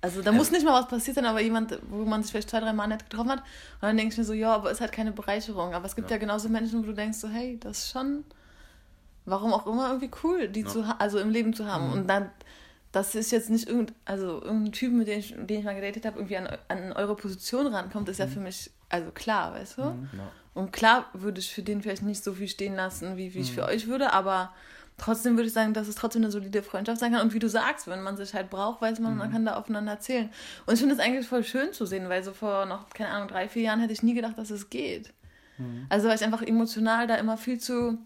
also, 0.00 0.22
da 0.22 0.30
muss 0.30 0.50
nicht 0.50 0.64
mal 0.64 0.78
was 0.80 0.88
passiert 0.88 1.16
sein, 1.16 1.24
aber 1.24 1.40
jemand, 1.40 1.78
wo 1.88 2.04
man 2.04 2.22
sich 2.22 2.30
vielleicht 2.30 2.50
zwei, 2.50 2.60
drei 2.60 2.72
Mal 2.72 2.86
nicht 2.86 3.08
getroffen 3.10 3.30
hat, 3.30 3.38
und 3.40 3.82
dann 3.82 3.96
denke 3.96 4.12
ich 4.12 4.18
mir 4.18 4.24
so, 4.24 4.32
ja, 4.34 4.54
aber 4.54 4.70
ist 4.70 4.80
halt 4.80 4.92
keine 4.92 5.12
Bereicherung. 5.12 5.74
Aber 5.74 5.86
es 5.86 5.96
gibt 5.96 6.10
ja, 6.10 6.16
Ja. 6.16 6.20
genauso 6.20 6.48
Menschen, 6.48 6.82
wo 6.82 6.86
du 6.86 6.92
denkst 6.92 7.18
so, 7.18 7.28
hey, 7.28 7.58
das 7.58 7.78
ist 7.78 7.90
schon, 7.90 8.24
warum 9.24 9.52
auch 9.52 9.66
immer, 9.66 9.88
irgendwie 9.88 10.10
cool, 10.22 10.48
die 10.48 10.60
Ja. 10.60 10.68
zu, 10.68 10.84
also 10.98 11.18
im 11.18 11.30
Leben 11.30 11.54
zu 11.54 11.66
haben. 11.66 11.90
Und 11.92 12.06
dann, 12.08 12.30
das 12.92 13.14
ist 13.14 13.32
jetzt 13.32 13.50
nicht 13.50 13.68
irgend, 13.68 13.92
also 14.04 14.40
irgendein 14.42 14.72
Typ, 14.72 14.92
mit 14.92 15.08
dem 15.08 15.18
ich, 15.18 15.34
den 15.36 15.58
ich 15.58 15.64
mal 15.64 15.74
gedatet 15.74 16.04
habe, 16.06 16.18
irgendwie 16.18 16.36
an, 16.36 16.48
an 16.68 16.92
eure 16.92 17.16
Position 17.16 17.66
rankommt, 17.66 18.08
ist 18.08 18.18
ja 18.18 18.26
für 18.26 18.40
mich, 18.40 18.70
also 18.88 19.10
klar, 19.10 19.54
weißt 19.54 19.78
du? 19.78 19.82
ja. 19.82 19.94
Und 20.54 20.72
klar 20.72 21.04
würde 21.12 21.40
ich 21.40 21.52
für 21.52 21.62
den 21.62 21.82
vielleicht 21.82 22.02
nicht 22.02 22.24
so 22.24 22.32
viel 22.32 22.48
stehen 22.48 22.76
lassen, 22.76 23.16
wie, 23.18 23.34
wie 23.34 23.40
ich 23.40 23.52
für 23.52 23.66
euch 23.66 23.88
würde, 23.88 24.12
aber 24.14 24.54
trotzdem 24.98 25.36
würde 25.36 25.48
ich 25.48 25.52
sagen, 25.52 25.74
dass 25.74 25.88
es 25.88 25.94
trotzdem 25.94 26.22
eine 26.22 26.30
solide 26.30 26.62
Freundschaft 26.62 27.00
sein 27.00 27.12
kann. 27.12 27.22
Und 27.22 27.34
wie 27.34 27.38
du 27.38 27.48
sagst, 27.48 27.86
wenn 27.86 28.02
man 28.02 28.16
sich 28.16 28.34
halt 28.34 28.50
braucht, 28.50 28.80
weiß 28.80 28.98
man, 29.00 29.16
man 29.16 29.30
kann 29.30 29.44
da 29.44 29.56
aufeinander 29.56 29.92
erzählen. 29.92 30.30
Und 30.64 30.74
ich 30.74 30.80
finde 30.80 30.94
es 30.94 31.00
eigentlich 31.00 31.26
voll 31.26 31.44
schön 31.44 31.72
zu 31.72 31.86
sehen, 31.86 32.08
weil 32.08 32.22
so 32.24 32.32
vor 32.32 32.66
noch, 32.66 32.88
keine 32.90 33.10
Ahnung, 33.10 33.28
drei, 33.28 33.48
vier 33.48 33.62
Jahren 33.62 33.80
hätte 33.80 33.92
ich 33.92 34.02
nie 34.02 34.14
gedacht, 34.14 34.38
dass 34.38 34.50
es 34.50 34.70
geht. 34.70 35.12
Also 35.88 36.08
weil 36.08 36.16
ich 36.16 36.24
einfach 36.24 36.42
emotional 36.42 37.06
da 37.06 37.14
immer 37.16 37.38
viel 37.38 37.58
zu, 37.58 37.98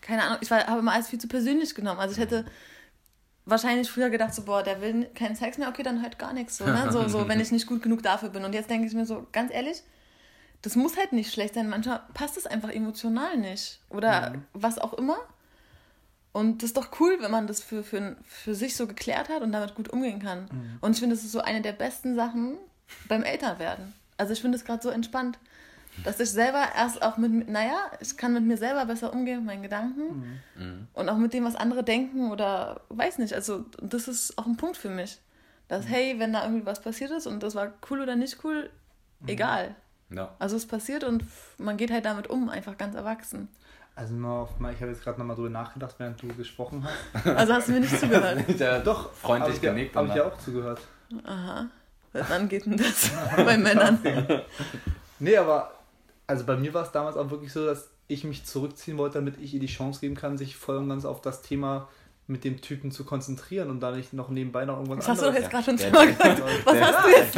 keine 0.00 0.24
Ahnung, 0.24 0.38
ich 0.40 0.50
habe 0.50 0.78
immer 0.78 0.92
alles 0.92 1.08
viel 1.08 1.20
zu 1.20 1.28
persönlich 1.28 1.74
genommen. 1.74 2.00
Also 2.00 2.14
ich 2.14 2.20
hätte 2.20 2.44
wahrscheinlich 3.44 3.90
früher 3.90 4.10
gedacht, 4.10 4.34
so, 4.34 4.42
boah, 4.42 4.62
der 4.62 4.80
will 4.80 5.06
keinen 5.14 5.36
Sex 5.36 5.58
mehr, 5.58 5.68
okay, 5.68 5.82
dann 5.82 6.02
halt 6.02 6.18
gar 6.18 6.32
nichts. 6.32 6.58
So, 6.58 6.66
ne? 6.66 6.90
so, 6.90 7.08
so, 7.08 7.28
wenn 7.28 7.40
ich 7.40 7.52
nicht 7.52 7.66
gut 7.66 7.82
genug 7.82 8.02
dafür 8.02 8.28
bin. 8.30 8.44
Und 8.44 8.54
jetzt 8.54 8.70
denke 8.70 8.86
ich 8.86 8.94
mir 8.94 9.06
so, 9.06 9.26
ganz 9.32 9.52
ehrlich, 9.52 9.82
das 10.62 10.74
muss 10.74 10.96
halt 10.96 11.12
nicht 11.12 11.32
schlecht 11.32 11.54
sein. 11.54 11.68
Manchmal 11.68 12.02
passt 12.14 12.36
es 12.36 12.46
einfach 12.46 12.70
emotional 12.70 13.36
nicht. 13.36 13.80
Oder 13.90 14.34
was 14.52 14.78
auch 14.78 14.94
immer. 14.94 15.16
Und 16.38 16.62
das 16.62 16.70
ist 16.70 16.76
doch 16.76 17.00
cool, 17.00 17.16
wenn 17.18 17.32
man 17.32 17.48
das 17.48 17.60
für, 17.60 17.82
für, 17.82 18.14
für 18.22 18.54
sich 18.54 18.76
so 18.76 18.86
geklärt 18.86 19.28
hat 19.28 19.42
und 19.42 19.50
damit 19.50 19.74
gut 19.74 19.88
umgehen 19.88 20.20
kann. 20.20 20.46
Und 20.80 20.92
ich 20.92 21.00
finde, 21.00 21.16
das 21.16 21.24
ist 21.24 21.32
so 21.32 21.40
eine 21.40 21.62
der 21.62 21.72
besten 21.72 22.14
Sachen 22.14 22.58
beim 23.08 23.24
Älterwerden. 23.24 23.92
Also 24.18 24.34
ich 24.34 24.40
finde 24.40 24.56
es 24.56 24.64
gerade 24.64 24.80
so 24.80 24.88
entspannt, 24.88 25.36
dass 26.04 26.20
ich 26.20 26.30
selber 26.30 26.62
erst 26.76 27.02
auch 27.02 27.16
mit, 27.16 27.48
naja, 27.48 27.76
ich 27.98 28.16
kann 28.16 28.34
mit 28.34 28.44
mir 28.44 28.56
selber 28.56 28.86
besser 28.86 29.12
umgehen, 29.12 29.38
mit 29.38 29.46
meinen 29.46 29.62
Gedanken 29.64 30.40
und 30.94 31.08
auch 31.08 31.16
mit 31.16 31.32
dem, 31.32 31.44
was 31.44 31.56
andere 31.56 31.82
denken 31.82 32.30
oder 32.30 32.82
weiß 32.90 33.18
nicht. 33.18 33.34
Also 33.34 33.64
das 33.82 34.06
ist 34.06 34.38
auch 34.38 34.46
ein 34.46 34.56
Punkt 34.56 34.76
für 34.76 34.90
mich. 34.90 35.18
Dass, 35.66 35.88
hey, 35.88 36.20
wenn 36.20 36.32
da 36.32 36.44
irgendwie 36.44 36.66
was 36.66 36.80
passiert 36.80 37.10
ist 37.10 37.26
und 37.26 37.42
das 37.42 37.56
war 37.56 37.72
cool 37.90 38.00
oder 38.00 38.14
nicht 38.14 38.44
cool, 38.44 38.70
egal. 39.26 39.74
ja. 40.10 40.36
Also 40.38 40.54
es 40.54 40.66
passiert 40.66 41.02
und 41.02 41.24
man 41.58 41.76
geht 41.76 41.90
halt 41.90 42.04
damit 42.04 42.30
um, 42.30 42.48
einfach 42.48 42.78
ganz 42.78 42.94
erwachsen. 42.94 43.48
Also 43.98 44.14
nur 44.14 44.32
auf 44.32 44.60
mal, 44.60 44.72
ich 44.72 44.80
habe 44.80 44.92
jetzt 44.92 45.02
gerade 45.02 45.18
nochmal 45.18 45.34
drüber 45.34 45.50
nachgedacht, 45.50 45.96
während 45.98 46.22
du 46.22 46.28
gesprochen 46.28 46.86
hast. 46.86 47.26
Also 47.26 47.52
hast 47.52 47.66
du 47.66 47.72
mir 47.72 47.80
nicht 47.80 47.98
zugehört. 48.00 48.44
Ja, 48.56 48.78
Doch, 48.78 49.12
freundlich 49.12 49.56
hab 49.56 49.62
genickt. 49.62 49.96
Habe 49.96 50.06
ich 50.06 50.14
ja 50.14 50.24
auch 50.24 50.38
zugehört. 50.38 50.80
Aha. 51.24 51.66
Seit 52.12 52.30
wann 52.30 52.48
geht 52.48 52.66
denn 52.66 52.76
das 52.76 53.10
bei 53.36 53.58
Männern? 53.58 53.98
Nee, 55.18 55.36
aber 55.36 55.72
also 56.28 56.44
bei 56.44 56.56
mir 56.56 56.72
war 56.74 56.84
es 56.84 56.92
damals 56.92 57.16
auch 57.16 57.28
wirklich 57.30 57.52
so, 57.52 57.66
dass 57.66 57.90
ich 58.06 58.22
mich 58.22 58.44
zurückziehen 58.44 58.98
wollte, 58.98 59.18
damit 59.18 59.36
ich 59.40 59.52
ihr 59.54 59.60
die 59.60 59.66
Chance 59.66 59.98
geben 59.98 60.14
kann, 60.14 60.38
sich 60.38 60.56
voll 60.56 60.76
und 60.76 60.88
ganz 60.88 61.04
auf 61.04 61.20
das 61.20 61.42
Thema 61.42 61.88
mit 62.28 62.44
dem 62.44 62.60
Typen 62.60 62.90
zu 62.90 63.04
konzentrieren 63.04 63.70
und 63.70 63.80
da 63.80 63.90
nicht 63.90 64.12
noch 64.12 64.28
nebenbei 64.28 64.66
noch 64.66 64.76
irgendwas 64.76 64.98
Das 64.98 65.08
hast 65.08 65.22
du 65.22 65.26
doch 65.26 65.34
anderes. 65.34 65.44
jetzt 65.44 65.50
gerade 65.50 65.64
schon 65.64 65.78
zweimal 65.78 66.06
gesagt. 66.08 66.42
Was 66.64 66.80
hast 66.80 67.04
du 67.04 67.10
jetzt 67.10 67.34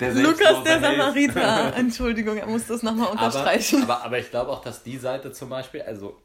der 0.00 0.14
Lukas, 0.14 0.62
der. 0.64 0.80
Samariter. 0.80 1.74
Entschuldigung, 1.76 2.36
er 2.36 2.46
muss 2.46 2.66
das 2.68 2.82
nochmal 2.82 3.10
unterstreichen. 3.10 3.82
Aber, 3.82 3.96
aber, 3.96 4.04
aber 4.06 4.18
ich 4.20 4.30
glaube 4.30 4.50
auch, 4.52 4.62
dass 4.62 4.84
die 4.84 4.96
Seite 4.96 5.32
zum 5.32 5.48
Beispiel, 5.48 5.82
also 5.82 6.16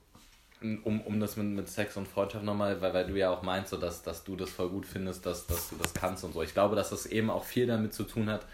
um, 0.61 1.01
um 1.01 1.19
das 1.19 1.37
mit, 1.37 1.47
mit 1.47 1.69
Sex 1.69 1.97
und 1.97 2.07
Freundschaft 2.07 2.43
nochmal, 2.43 2.81
weil, 2.81 2.93
weil 2.93 3.07
du 3.07 3.15
ja 3.15 3.31
auch 3.31 3.41
meinst, 3.41 3.71
so, 3.71 3.77
dass, 3.77 4.03
dass 4.03 4.23
du 4.23 4.35
das 4.35 4.49
voll 4.49 4.69
gut 4.69 4.85
findest, 4.85 5.25
dass, 5.25 5.47
dass 5.47 5.69
du 5.69 5.75
das 5.75 5.93
kannst 5.93 6.23
und 6.23 6.33
so. 6.33 6.41
Ich 6.41 6.53
glaube, 6.53 6.75
dass 6.75 6.89
das 6.91 7.05
eben 7.05 7.29
auch 7.29 7.43
viel 7.43 7.67
damit 7.67 7.93
zu 7.93 8.03
tun 8.03 8.29
hat, 8.29 8.45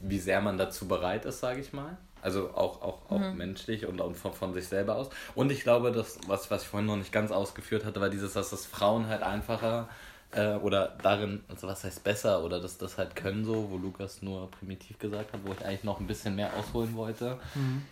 wie 0.00 0.18
sehr 0.18 0.40
man 0.40 0.58
dazu 0.58 0.88
bereit 0.88 1.24
ist, 1.24 1.40
sage 1.40 1.60
ich 1.60 1.72
mal. 1.72 1.96
Also 2.22 2.50
auch, 2.54 2.80
auch, 2.82 3.10
auch 3.10 3.32
Mhm. 3.32 3.36
menschlich 3.36 3.86
und, 3.86 4.00
und 4.00 4.16
von, 4.16 4.32
von 4.32 4.54
sich 4.54 4.68
selber 4.68 4.96
aus. 4.96 5.10
Und 5.34 5.52
ich 5.52 5.62
glaube, 5.62 5.92
dass, 5.92 6.18
was, 6.28 6.50
was 6.50 6.62
ich 6.62 6.68
vorhin 6.68 6.86
noch 6.86 6.96
nicht 6.96 7.12
ganz 7.12 7.30
ausgeführt 7.32 7.84
hatte, 7.84 8.00
war 8.00 8.10
dieses, 8.10 8.32
dass 8.34 8.50
das 8.50 8.64
Frauen 8.66 9.08
halt 9.08 9.22
einfacher 9.22 9.88
äh, 10.34 10.54
oder 10.56 10.96
darin, 11.02 11.42
also 11.48 11.66
was 11.68 11.84
heißt 11.84 12.02
besser 12.04 12.42
oder 12.42 12.58
dass 12.60 12.78
das 12.78 12.96
halt 12.98 13.14
können 13.14 13.44
so, 13.44 13.70
wo 13.70 13.76
Lukas 13.76 14.22
nur 14.22 14.50
primitiv 14.50 14.98
gesagt 14.98 15.32
hat, 15.32 15.40
wo 15.44 15.52
ich 15.52 15.64
eigentlich 15.64 15.84
noch 15.84 16.00
ein 16.00 16.06
bisschen 16.06 16.34
mehr 16.36 16.50
ausholen 16.58 16.94
wollte, 16.94 17.38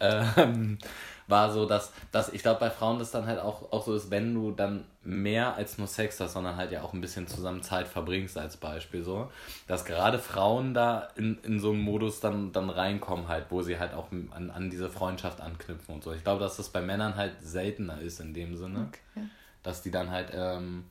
ähm, 0.01 0.79
war 1.27 1.53
so, 1.53 1.67
dass, 1.67 1.93
dass 2.13 2.31
ich 2.33 2.43
glaube, 2.43 2.61
bei 2.61 2.71
Frauen 2.71 2.99
das 2.99 3.11
dann 3.11 3.27
halt 3.27 3.39
auch, 3.41 3.71
auch 3.73 3.85
so 3.85 3.95
ist, 3.95 4.11
wenn 4.11 4.35
du 4.35 4.51
dann 4.53 4.85
mehr 5.03 5.55
als 5.55 5.79
nur 5.79 5.87
Sex 5.87 6.19
hast, 6.21 6.33
sondern 6.33 6.57
halt 6.57 6.73
ja 6.73 6.83
auch 6.83 6.93
ein 6.93 7.01
bisschen 7.01 7.27
zusammen 7.27 7.63
Zeit 7.63 7.87
verbringst 7.87 8.37
als 8.37 8.57
Beispiel 8.57 9.03
so, 9.05 9.31
dass 9.67 9.85
gerade 9.85 10.19
Frauen 10.19 10.75
da 10.75 11.09
in, 11.17 11.39
in 11.43 11.61
so 11.61 11.71
einen 11.71 11.81
Modus 11.81 12.21
dann, 12.21 12.53
dann 12.53 12.69
reinkommen 12.71 13.29
halt, 13.29 13.47
wo 13.51 13.63
sie 13.63 13.79
halt 13.79 13.95
auch 13.95 14.11
an, 14.11 14.51
an 14.51 14.71
diese 14.71 14.91
Freundschaft 14.91 15.41
anknüpfen 15.41 15.95
und 15.95 16.03
so. 16.05 16.13
Ich 16.13 16.25
glaube, 16.25 16.41
dass 16.41 16.57
das 16.57 16.71
bei 16.71 16.81
Männern 16.81 17.17
halt 17.17 17.35
seltener 17.43 18.01
ist 18.01 18.21
in 18.21 18.35
dem 18.35 18.57
Sinne, 18.57 18.89
Okay. 18.89 19.27
dass 19.63 19.83
die 19.83 19.91
dann 19.91 20.11
halt 20.11 20.31
ähm, 20.35 20.85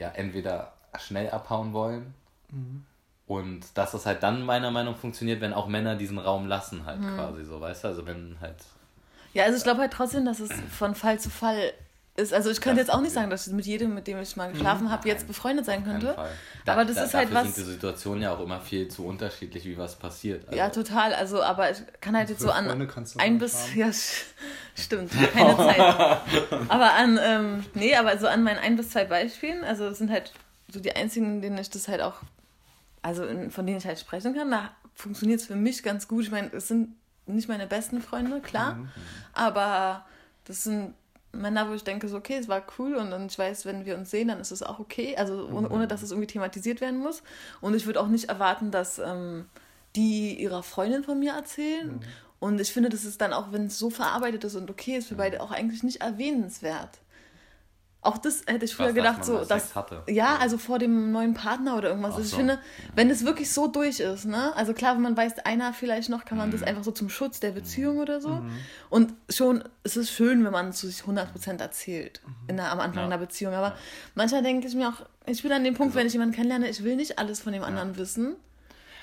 ja 0.00 0.08
entweder 0.08 0.72
schnell 0.98 1.30
abhauen 1.30 1.72
wollen. 1.72 2.14
Und 3.26 3.78
dass 3.78 3.92
das 3.92 4.06
halt 4.06 4.24
dann 4.24 4.42
meiner 4.44 4.72
Meinung 4.72 4.94
nach 4.94 5.00
funktioniert, 5.00 5.40
wenn 5.40 5.52
auch 5.52 5.68
Männer 5.68 5.94
diesen 5.94 6.18
Raum 6.18 6.48
lassen 6.48 6.84
halt 6.84 7.00
quasi 7.14 7.44
so, 7.44 7.60
weißt 7.60 7.84
du, 7.84 7.88
also 7.88 8.04
wenn 8.06 8.36
halt 8.40 8.56
Ja, 9.34 9.44
also 9.44 9.56
ich 9.56 9.62
glaube 9.62 9.82
halt 9.82 9.92
trotzdem, 9.92 10.24
dass 10.24 10.40
es 10.40 10.50
von 10.76 10.96
Fall 10.96 11.20
zu 11.20 11.30
Fall 11.30 11.72
ist. 12.16 12.32
Also 12.34 12.50
ich 12.50 12.60
könnte 12.60 12.80
Das 12.80 12.88
jetzt 12.88 12.94
auch 12.96 13.00
nicht 13.00 13.12
sagen, 13.12 13.30
dass 13.30 13.46
ich 13.46 13.52
mit 13.52 13.64
jedem, 13.66 13.94
mit 13.94 14.06
dem 14.06 14.18
ich 14.20 14.36
mal 14.36 14.52
geschlafen 14.52 14.90
habe, 14.90 15.08
jetzt 15.08 15.26
befreundet 15.26 15.64
sein 15.64 15.84
könnte. 15.84 16.14
Fall. 16.14 16.30
Aber 16.66 16.84
das 16.84 16.96
ist 16.96 17.14
halt 17.14 17.32
dafür 17.32 17.48
was- 17.48 17.54
sind 17.54 17.66
die 17.66 17.70
Situationen 17.72 18.22
ja 18.22 18.32
auch 18.34 18.40
immer 18.40 18.60
viel 18.60 18.88
zu 18.88 19.04
unterschiedlich, 19.06 19.64
wie 19.64 19.78
was 19.78 19.96
passiert. 19.96 20.44
Also, 20.46 20.58
Ja, 20.58 20.68
total. 20.70 21.14
Also, 21.14 21.42
aber 21.42 21.70
ich 21.70 21.78
kann 22.00 22.16
halt 22.16 22.28
jetzt 22.28 22.40
so 22.40 22.50
an 22.50 22.66
du 22.68 23.18
ein 23.18 23.38
bis, 23.38 23.54
haben. 23.68 23.78
ja, 23.78 23.90
stimmt, 24.74 25.12
keine 25.32 25.56
Zeit. 25.56 26.20
Aber 26.68 26.94
an, 26.94 27.18
ähm, 27.22 27.64
nee, 27.74 27.94
aber 27.96 28.18
so 28.18 28.26
an 28.26 28.42
meinen 28.42 28.58
ein 28.58 28.76
bis 28.76 28.90
zwei 28.90 29.04
Beispielen, 29.04 29.64
also 29.64 29.88
das 29.88 29.98
sind 29.98 30.10
halt 30.10 30.32
so 30.72 30.80
die 30.80 30.94
einzigen, 30.94 31.40
denen 31.42 31.58
ich 31.58 31.70
das 31.70 31.88
halt 31.88 32.00
auch, 32.02 32.14
also 33.02 33.24
in, 33.24 33.50
von 33.50 33.66
denen 33.66 33.78
ich 33.78 33.86
halt 33.86 33.98
sprechen 33.98 34.34
kann, 34.34 34.50
da 34.50 34.70
funktioniert 34.94 35.40
es 35.40 35.46
für 35.46 35.56
mich 35.56 35.82
ganz 35.82 36.06
gut. 36.06 36.24
Ich 36.24 36.30
meine, 36.30 36.52
es 36.52 36.68
sind 36.68 36.90
nicht 37.26 37.48
meine 37.48 37.66
besten 37.66 38.02
Freunde, 38.02 38.40
klar, 38.40 38.78
aber 39.32 40.04
das 40.44 40.64
sind 40.64 40.94
Männer, 41.32 41.68
wo 41.68 41.74
ich 41.74 41.84
denke, 41.84 42.08
so, 42.08 42.16
okay, 42.16 42.36
es 42.38 42.48
war 42.48 42.62
cool 42.78 42.96
und 42.96 43.10
dann 43.10 43.26
ich 43.26 43.38
weiß, 43.38 43.64
wenn 43.64 43.84
wir 43.84 43.96
uns 43.96 44.10
sehen, 44.10 44.28
dann 44.28 44.40
ist 44.40 44.50
es 44.50 44.62
auch 44.62 44.78
okay, 44.78 45.16
also 45.16 45.48
ohne, 45.48 45.68
ohne 45.68 45.86
dass 45.86 46.02
es 46.02 46.10
irgendwie 46.10 46.26
thematisiert 46.26 46.80
werden 46.80 46.98
muss. 46.98 47.22
Und 47.60 47.74
ich 47.74 47.86
würde 47.86 48.00
auch 48.00 48.08
nicht 48.08 48.28
erwarten, 48.28 48.70
dass 48.70 48.98
ähm, 48.98 49.46
die 49.96 50.40
ihrer 50.40 50.62
Freundin 50.62 51.04
von 51.04 51.18
mir 51.18 51.32
erzählen. 51.32 52.00
Und 52.40 52.60
ich 52.60 52.72
finde, 52.72 52.88
das 52.88 53.04
ist 53.04 53.20
dann 53.20 53.32
auch, 53.32 53.52
wenn 53.52 53.66
es 53.66 53.78
so 53.78 53.90
verarbeitet 53.90 54.44
ist 54.44 54.56
und 54.56 54.70
okay 54.70 54.96
ist, 54.96 55.08
für 55.08 55.16
beide 55.16 55.40
auch 55.40 55.50
eigentlich 55.50 55.82
nicht 55.82 56.00
erwähnenswert. 56.00 56.98
Auch 58.02 58.16
das 58.16 58.44
hätte 58.46 58.64
ich 58.64 58.74
früher 58.74 58.86
Was, 58.86 58.94
dass 58.94 59.02
gedacht, 59.02 59.18
man 59.18 59.26
so, 59.26 59.44
dass, 59.44 59.74
hatte. 59.74 60.02
ja, 60.08 60.36
also 60.38 60.56
vor 60.56 60.78
dem 60.78 61.12
neuen 61.12 61.34
Partner 61.34 61.76
oder 61.76 61.90
irgendwas. 61.90 62.12
Also 62.14 62.24
ich 62.24 62.30
so. 62.30 62.36
finde, 62.38 62.58
wenn 62.94 63.10
es 63.10 63.26
wirklich 63.26 63.52
so 63.52 63.66
durch 63.66 64.00
ist, 64.00 64.24
ne, 64.24 64.56
also 64.56 64.72
klar, 64.72 64.94
wenn 64.94 65.02
man 65.02 65.16
weiß, 65.18 65.40
einer 65.40 65.74
vielleicht 65.74 66.08
noch, 66.08 66.24
kann 66.24 66.38
man 66.38 66.48
Mhm. 66.48 66.52
das 66.52 66.62
einfach 66.62 66.82
so 66.82 66.92
zum 66.92 67.10
Schutz 67.10 67.40
der 67.40 67.50
Beziehung 67.50 67.98
oder 67.98 68.22
so. 68.22 68.42
Und 68.88 69.12
schon, 69.28 69.62
es 69.82 69.98
ist 69.98 70.10
schön, 70.12 70.42
wenn 70.46 70.52
man 70.52 70.70
es 70.70 70.80
sich 70.80 71.02
100% 71.02 71.60
erzählt 71.60 72.22
in 72.48 72.56
der, 72.56 72.72
am 72.72 72.80
Anfang 72.80 73.04
Mhm. 73.04 73.10
Ja. 73.10 73.16
einer 73.16 73.18
Beziehung. 73.18 73.52
Aber 73.52 73.74
manchmal 74.14 74.42
denke 74.42 74.66
ich 74.66 74.74
mir 74.74 74.88
auch, 74.88 75.04
ich 75.26 75.42
bin 75.42 75.52
an 75.52 75.62
dem 75.62 75.74
Punkt, 75.74 75.94
wenn 75.94 76.06
ich 76.06 76.14
jemanden 76.14 76.34
kennenlerne, 76.34 76.70
ich 76.70 76.82
will 76.82 76.96
nicht 76.96 77.18
alles 77.18 77.40
von 77.40 77.52
dem 77.52 77.62
anderen 77.64 77.98
wissen. 77.98 78.34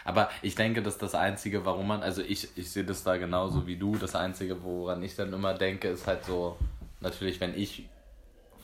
Aber 0.06 0.30
ich 0.42 0.56
denke, 0.56 0.82
dass 0.82 0.98
das 0.98 1.14
Einzige, 1.14 1.66
warum 1.66 1.86
man, 1.88 2.02
also 2.02 2.24
ich, 2.24 2.48
ich 2.56 2.72
sehe 2.72 2.84
das 2.84 3.04
da 3.04 3.18
genauso 3.18 3.68
wie 3.68 3.76
du, 3.76 3.96
das 3.98 4.16
Einzige, 4.16 4.64
woran 4.64 5.04
ich 5.04 5.16
dann 5.16 5.34
immer 5.34 5.54
denke, 5.54 5.90
ist 5.90 6.08
halt 6.08 6.26
so, 6.26 6.58
natürlich, 7.02 7.40
wenn 7.42 7.54
ich 7.56 7.88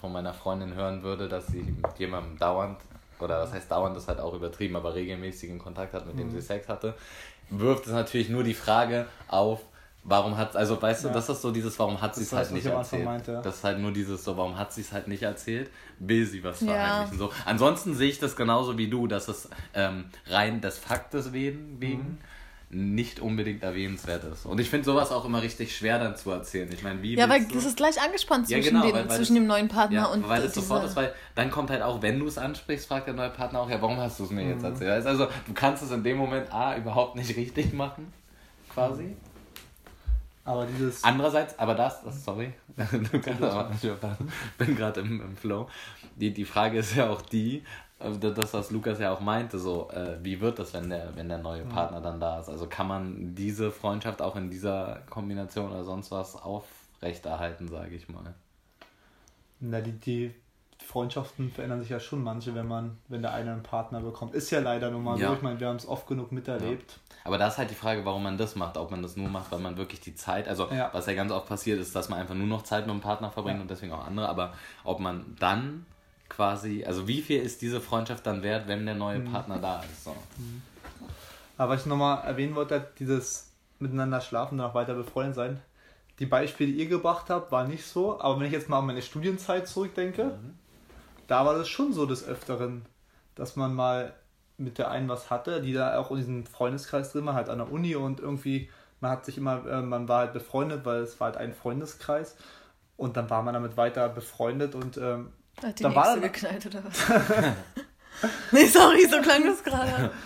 von 0.03 0.11
meiner 0.11 0.33
Freundin 0.33 0.73
hören 0.75 1.01
würde, 1.01 1.29
dass 1.29 1.47
sie 1.47 1.61
mit 1.61 1.97
jemandem 1.97 2.37
dauernd, 2.37 2.77
oder 3.21 3.39
was 3.39 3.53
heißt 3.53 3.71
dauernd, 3.71 3.95
das 3.95 4.03
ist 4.03 4.09
halt 4.09 4.19
auch 4.19 4.33
übertrieben, 4.33 4.75
aber 4.75 4.93
regelmäßigen 4.95 5.57
Kontakt 5.59 5.93
hat, 5.93 6.05
mit 6.05 6.19
dem 6.19 6.27
Mhm. 6.27 6.31
sie 6.31 6.41
Sex 6.41 6.67
hatte, 6.67 6.93
wirft 7.49 7.85
es 7.87 7.93
natürlich 7.93 8.27
nur 8.27 8.43
die 8.43 8.53
Frage 8.53 9.05
auf, 9.29 9.61
warum 10.03 10.35
hat, 10.35 10.57
also 10.57 10.81
weißt 10.81 11.05
du, 11.05 11.07
Ja. 11.07 11.13
das 11.13 11.29
ist 11.29 11.41
so 11.41 11.51
dieses, 11.51 11.79
warum 11.79 12.01
hat 12.01 12.15
sie 12.15 12.23
es 12.23 12.33
halt 12.33 12.51
nicht 12.51 12.65
erzählt. 12.65 13.05
meinte, 13.05 13.31
ja. 13.31 13.41
Das 13.41 13.55
ist 13.55 13.63
halt 13.63 13.79
nur 13.79 13.93
dieses 13.93 14.25
so, 14.25 14.35
warum 14.35 14.57
hat 14.57 14.73
sie 14.73 14.81
es 14.81 14.91
halt 14.91 15.07
nicht 15.07 15.23
erzählt, 15.23 15.71
will 15.99 16.25
sie 16.25 16.43
was 16.43 16.59
Ja. 16.59 16.73
verheimlichen. 16.73 17.17
So. 17.17 17.31
Ansonsten 17.45 17.93
sehe 17.95 18.09
ich 18.09 18.19
das 18.19 18.35
genauso 18.35 18.77
wie 18.77 18.89
du, 18.89 19.07
dass 19.07 19.29
es 19.29 19.49
ähm, 19.73 20.09
rein 20.27 20.59
des 20.59 20.77
Faktes 20.79 21.31
wegen, 21.31 21.79
wegen 21.79 22.03
Mhm. 22.03 22.17
Nicht 22.73 23.19
unbedingt 23.19 23.63
erwähnenswert 23.63 24.23
ist. 24.25 24.45
Und 24.45 24.59
ich 24.59 24.69
finde 24.69 24.85
sowas 24.85 25.11
auch 25.11 25.25
immer 25.25 25.41
richtig 25.41 25.75
schwer 25.75 25.99
dann 25.99 26.15
zu 26.17 26.31
erzählen. 26.31 26.69
Ich 26.73 26.83
meine, 26.83 27.01
wie 27.01 27.15
Ja, 27.15 27.29
weil 27.29 27.45
du- 27.45 27.53
das 27.53 27.65
ist 27.65 27.77
gleich 27.77 28.01
angespannt 28.01 28.49
Ja, 28.49 28.57
zwischen, 28.57 28.73
genau, 28.73 28.85
dem, 28.85 28.93
weil- 28.95 29.09
weil 29.09 29.17
zwischen 29.17 29.35
das- 29.35 29.41
dem 29.43 29.47
neuen 29.47 29.67
Partner 29.67 29.95
ja, 29.97 30.05
und 30.05 30.27
weil 30.27 30.41
es 30.43 30.53
sofort 30.53 30.83
ist, 30.85 30.95
weil 30.95 31.13
dann 31.35 31.51
kommt 31.51 31.69
halt 31.69 31.81
auch, 31.81 32.01
wenn 32.01 32.19
du 32.19 32.27
es 32.27 32.37
ansprichst, 32.37 32.87
fragt 32.87 33.07
der 33.07 33.13
neue 33.13 33.29
Partner 33.29 33.59
auch, 33.61 33.69
ja, 33.69 33.81
warum 33.81 33.97
hast 33.97 34.19
du 34.19 34.23
es 34.25 34.29
mir 34.31 34.43
Mhm. 34.43 34.49
jetzt 34.51 34.63
erzählt? 34.63 35.05
Also 35.05 35.25
du 35.47 35.53
kannst 35.53 35.83
es 35.83 35.91
in 35.91 36.03
dem 36.03 36.17
Moment 36.17 36.51
A 36.53 36.75
überhaupt 36.77 37.15
nicht 37.15 37.35
richtig 37.37 37.73
machen, 37.73 38.11
quasi. 38.73 39.15
Aber 40.45 40.65
dieses. 40.65 41.03
Andererseits, 41.05 41.57
aber 41.57 41.73
das, 41.73 42.03
das 42.03 42.23
sorry, 42.25 42.51
du 42.77 43.19
kannst 43.21 43.41
aber, 43.41 43.71
ich 43.81 43.89
bin 44.57 44.75
gerade 44.75 44.99
im, 44.99 45.21
im 45.21 45.37
Flow. 45.37 45.69
Die, 46.17 46.31
die 46.33 46.43
Frage 46.45 46.79
ist 46.79 46.95
ja 46.95 47.09
auch 47.09 47.21
die, 47.21 47.63
das, 48.11 48.53
was 48.53 48.71
Lukas 48.71 48.99
ja 48.99 49.13
auch 49.13 49.19
meinte, 49.19 49.57
so, 49.59 49.89
äh, 49.91 50.17
wie 50.23 50.39
wird 50.41 50.59
das, 50.59 50.73
wenn 50.73 50.89
der, 50.89 51.15
wenn 51.15 51.29
der 51.29 51.37
neue 51.39 51.63
Partner 51.65 52.01
dann 52.01 52.19
da 52.19 52.39
ist? 52.39 52.49
Also 52.49 52.67
kann 52.67 52.87
man 52.87 53.35
diese 53.35 53.71
Freundschaft 53.71 54.21
auch 54.21 54.35
in 54.35 54.49
dieser 54.49 55.01
Kombination 55.09 55.71
oder 55.71 55.83
sonst 55.83 56.11
was 56.11 56.35
aufrechterhalten, 56.35 57.67
sage 57.67 57.95
ich 57.95 58.09
mal. 58.09 58.33
Na, 59.59 59.81
die, 59.81 59.93
die 59.93 60.33
Freundschaften 60.85 61.49
verändern 61.51 61.79
sich 61.79 61.89
ja 61.89 61.99
schon 61.99 62.21
manche, 62.23 62.53
wenn 62.55 62.67
man, 62.67 62.97
wenn 63.07 63.21
der 63.21 63.33
eine 63.33 63.53
einen 63.53 63.63
Partner 63.63 64.01
bekommt. 64.01 64.33
Ist 64.35 64.51
ja 64.51 64.59
leider 64.59 64.91
nun 64.91 65.03
mal 65.03 65.17
Ja. 65.17 65.29
so. 65.29 65.35
Ich 65.35 65.41
meine, 65.41 65.59
wir 65.59 65.67
haben 65.67 65.77
es 65.77 65.87
oft 65.87 66.07
genug 66.07 66.31
miterlebt. 66.31 66.99
Aber 67.23 67.37
da 67.37 67.47
ist 67.47 67.57
halt 67.57 67.69
die 67.71 67.75
Frage, 67.75 68.03
warum 68.03 68.23
man 68.23 68.37
das 68.37 68.55
macht. 68.57 68.75
Ob 68.77 68.91
man 68.91 69.01
das 69.01 69.15
nur 69.15 69.29
macht, 69.29 69.49
weil 69.51 69.59
man 69.59 69.77
wirklich 69.77 70.01
die 70.01 70.13
Zeit, 70.13 70.47
also 70.49 70.67
Ja. 70.69 70.89
was 70.91 71.05
ja 71.05 71.13
ganz 71.13 71.31
oft 71.31 71.47
passiert, 71.47 71.79
ist, 71.79 71.95
dass 71.95 72.09
man 72.09 72.19
einfach 72.19 72.35
nur 72.35 72.47
noch 72.47 72.63
Zeit 72.63 72.85
mit 72.85 72.93
dem 72.93 72.99
Partner 73.01 73.31
verbringt 73.31 73.57
Ja. 73.59 73.61
und 73.61 73.71
deswegen 73.71 73.93
auch 73.93 74.05
andere. 74.05 74.27
Aber 74.27 74.53
ob 74.83 74.99
man 74.99 75.35
dann 75.39 75.85
quasi, 76.35 76.83
also 76.85 77.07
wie 77.07 77.21
viel 77.21 77.41
ist 77.41 77.61
diese 77.61 77.79
Freundschaft 77.81 78.25
dann 78.25 78.41
wert, 78.43 78.67
wenn 78.67 78.85
der 78.85 78.95
Mhm. 78.95 78.99
neue 78.99 79.19
Partner 79.21 79.59
da 79.59 79.81
ist? 79.81 80.03
So. 80.03 80.15
Aber 81.57 81.73
was 81.73 81.81
ich 81.81 81.85
nochmal 81.85 82.23
erwähnen 82.25 82.55
wollte, 82.55 82.87
dieses 82.99 83.51
miteinander 83.79 84.21
schlafen, 84.21 84.57
danach 84.57 84.73
weiter 84.73 84.95
befreundet 84.95 85.35
sein. 85.35 85.61
Die 86.19 86.25
Beispiele, 86.25 86.71
die 86.71 86.79
ihr 86.79 86.89
gebracht 86.89 87.29
habt, 87.29 87.51
war 87.51 87.67
nicht 87.67 87.85
so. 87.85 88.19
Aber 88.19 88.39
wenn 88.39 88.47
ich 88.47 88.53
jetzt 88.53 88.69
mal 88.69 88.79
an 88.79 88.85
meine 88.85 89.01
Studienzeit 89.01 89.67
zurückdenke, 89.67 90.25
Mhm. 90.25 90.57
da 91.27 91.45
war 91.45 91.55
das 91.57 91.67
schon 91.67 91.93
so 91.93 92.05
des 92.05 92.25
Öfteren, 92.25 92.85
dass 93.35 93.55
man 93.55 93.73
mal 93.73 94.13
mit 94.57 94.77
der 94.77 94.91
einen 94.91 95.09
was 95.09 95.29
hatte, 95.31 95.61
die 95.61 95.73
da 95.73 95.97
auch 95.97 96.11
in 96.11 96.17
diesem 96.17 96.45
Freundeskreis 96.45 97.11
drin 97.11 97.25
war, 97.25 97.33
halt 97.33 97.49
an 97.49 97.57
der 97.57 97.71
Uni 97.71 97.95
und 97.95 98.19
irgendwie, 98.19 98.69
man 99.01 99.11
hat 99.11 99.25
sich 99.25 99.37
immer, 99.37 99.65
äh, 99.67 99.81
man 99.81 100.07
war 100.07 100.19
halt 100.19 100.33
befreundet, 100.33 100.85
weil 100.85 101.01
es 101.01 101.19
war 101.19 101.25
halt 101.27 101.37
ein 101.37 101.53
Freundeskreis. 101.53 102.35
Und 102.95 103.17
dann 103.17 103.29
war 103.29 103.41
man 103.41 103.55
damit 103.55 103.75
weiter 103.75 104.07
befreundet 104.09 104.75
und 104.75 104.97
ähm, 104.97 105.33
Hat 105.61 105.79
die 105.79 105.83
Da 105.83 105.93
war 105.95 106.15
nächste 106.15 106.47
dann- 106.47 106.59
geknallt 106.59 106.65
oder 106.65 106.83
was? 106.85 107.53
nee, 108.51 108.65
sorry, 108.65 109.07
so 109.09 109.21
klang 109.21 109.45
das 109.45 109.63
gerade. 109.63 110.11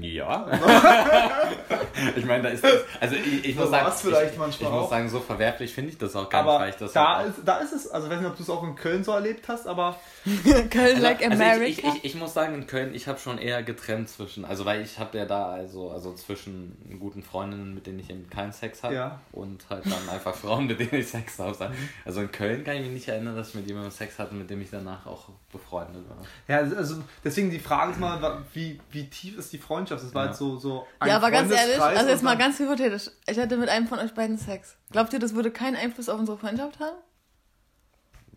Ja. 0.00 0.46
ich 2.16 2.24
meine, 2.24 2.42
da 2.42 2.48
ist 2.48 2.64
das, 2.64 2.80
also 3.00 3.14
ich, 3.14 3.44
ich 3.44 3.56
muss 3.56 3.70
sagen, 3.70 3.92
ich, 3.96 4.38
manchmal 4.38 4.50
ich 4.50 4.76
muss 4.76 4.90
sagen, 4.90 5.08
so 5.08 5.20
verwerflich 5.20 5.72
finde 5.72 5.90
ich 5.90 5.98
das 5.98 6.16
auch 6.16 6.28
gar 6.28 6.42
nicht, 6.42 6.50
aber 6.50 6.60
weil 6.64 6.70
ich 6.70 6.76
das 6.76 6.92
da, 6.92 7.22
ist, 7.22 7.36
da 7.44 7.58
ist 7.58 7.72
es, 7.72 7.88
also 7.88 8.06
ich 8.06 8.12
weiß 8.12 8.20
nicht, 8.20 8.30
ob 8.30 8.36
du 8.36 8.42
es 8.42 8.50
auch 8.50 8.62
in 8.64 8.74
Köln 8.74 9.04
so 9.04 9.12
erlebt 9.12 9.46
hast, 9.48 9.66
aber 9.66 9.96
Köln 10.70 11.00
like 11.00 11.22
also 11.22 11.32
America. 11.32 11.64
ich, 11.64 11.78
ich, 11.78 11.84
ich, 11.84 12.04
ich 12.04 12.14
muss 12.16 12.34
sagen, 12.34 12.54
in 12.54 12.66
Köln, 12.66 12.94
ich 12.94 13.06
habe 13.06 13.18
schon 13.18 13.38
eher 13.38 13.62
getrennt 13.62 14.08
zwischen, 14.08 14.44
also 14.44 14.64
weil 14.64 14.82
ich 14.82 14.98
habe 14.98 15.16
ja 15.16 15.24
da 15.24 15.50
also, 15.50 15.90
also 15.90 16.12
zwischen 16.14 16.76
guten 16.98 17.22
Freundinnen, 17.22 17.74
mit 17.74 17.86
denen 17.86 18.00
ich 18.00 18.10
eben 18.10 18.28
keinen 18.28 18.52
Sex 18.52 18.82
habe 18.82 18.94
Ja. 18.94 19.20
und 19.32 19.64
halt 19.70 19.84
dann 19.86 20.08
einfach 20.08 20.34
Frauen, 20.34 20.66
mit 20.66 20.80
denen 20.80 20.94
ich 20.94 21.08
Sex 21.08 21.38
habe. 21.38 21.70
Also 22.04 22.20
in 22.20 22.32
Köln 22.32 22.64
kann 22.64 22.76
ich 22.76 22.82
mich 22.82 22.90
nicht 22.90 23.08
erinnern, 23.08 23.36
dass 23.36 23.50
ich 23.50 23.54
mit 23.54 23.66
jemandem 23.68 23.92
Sex 23.92 24.18
hatte, 24.18 24.34
mit 24.34 24.50
dem 24.50 24.60
ich 24.60 24.70
danach 24.70 25.06
auch 25.06 25.28
befreundet 25.52 26.04
war. 26.08 26.18
Ja, 26.46 26.58
also 26.76 26.96
deswegen 27.24 27.50
die 27.50 27.58
Frage 27.58 27.92
ist 27.92 28.00
mal, 28.00 28.42
wie, 28.52 28.80
wie 28.90 29.08
tief 29.08 29.38
ist 29.38 29.52
die 29.52 29.58
Freundschaft? 29.68 30.02
Das 30.02 30.12
war 30.14 30.24
Ja. 30.24 30.28
halt 30.30 30.36
so, 30.38 30.56
so 30.56 30.86
ja, 31.06 31.14
aber 31.16 31.30
ganz 31.30 31.52
ehrlich, 31.52 31.80
also 31.80 32.08
jetzt 32.10 32.22
mal 32.24 32.36
ganz 32.36 32.58
hypothetisch. 32.58 33.10
Ich 33.28 33.38
hatte 33.38 33.56
mit 33.56 33.68
einem 33.68 33.86
von 33.86 34.00
euch 34.00 34.12
beiden 34.14 34.36
Sex. 34.38 34.74
Glaubt 34.90 35.12
ihr, 35.12 35.20
das 35.20 35.34
würde 35.34 35.50
keinen 35.52 35.76
Einfluss 35.76 36.08
auf 36.08 36.18
unsere 36.18 36.36
Freundschaft 36.38 36.80
haben? 36.80 36.96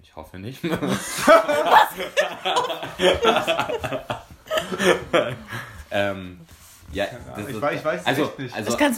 Ich 0.04 0.16
hoffe 0.16 0.38
nicht. 0.38 0.62
ähm, 5.92 6.40
ja, 6.92 7.06
das 7.36 7.48
ich 7.48 7.56
ist- 7.56 7.64
weiß- 7.64 7.74
ich 7.74 7.86
weiß 7.86 8.02
es 8.02 8.08
also, 8.08 8.24
echt 8.24 8.40
nicht. 8.40 8.56
Also, 8.56 8.78
kann, 8.78 8.96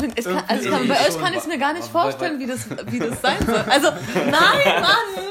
also 0.47 0.69
kann, 0.71 0.87
bei 0.87 1.07
euch 1.07 1.19
kann 1.19 1.33
ich 1.33 1.39
es 1.39 1.47
mir 1.47 1.59
gar 1.59 1.73
nicht 1.73 1.87
vorstellen, 1.87 2.39
wie 2.39 2.47
das, 2.47 2.67
wie 2.87 2.99
das 2.99 3.21
sein 3.21 3.37
soll. 3.45 3.63
Also, 3.69 3.91
nein, 4.15 4.81
Mann! 4.81 5.27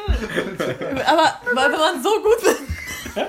Aber 1.07 1.41
weil 1.55 1.73
wenn 1.73 1.81
man 1.81 2.03
so 2.03 2.11
gut 2.23 2.57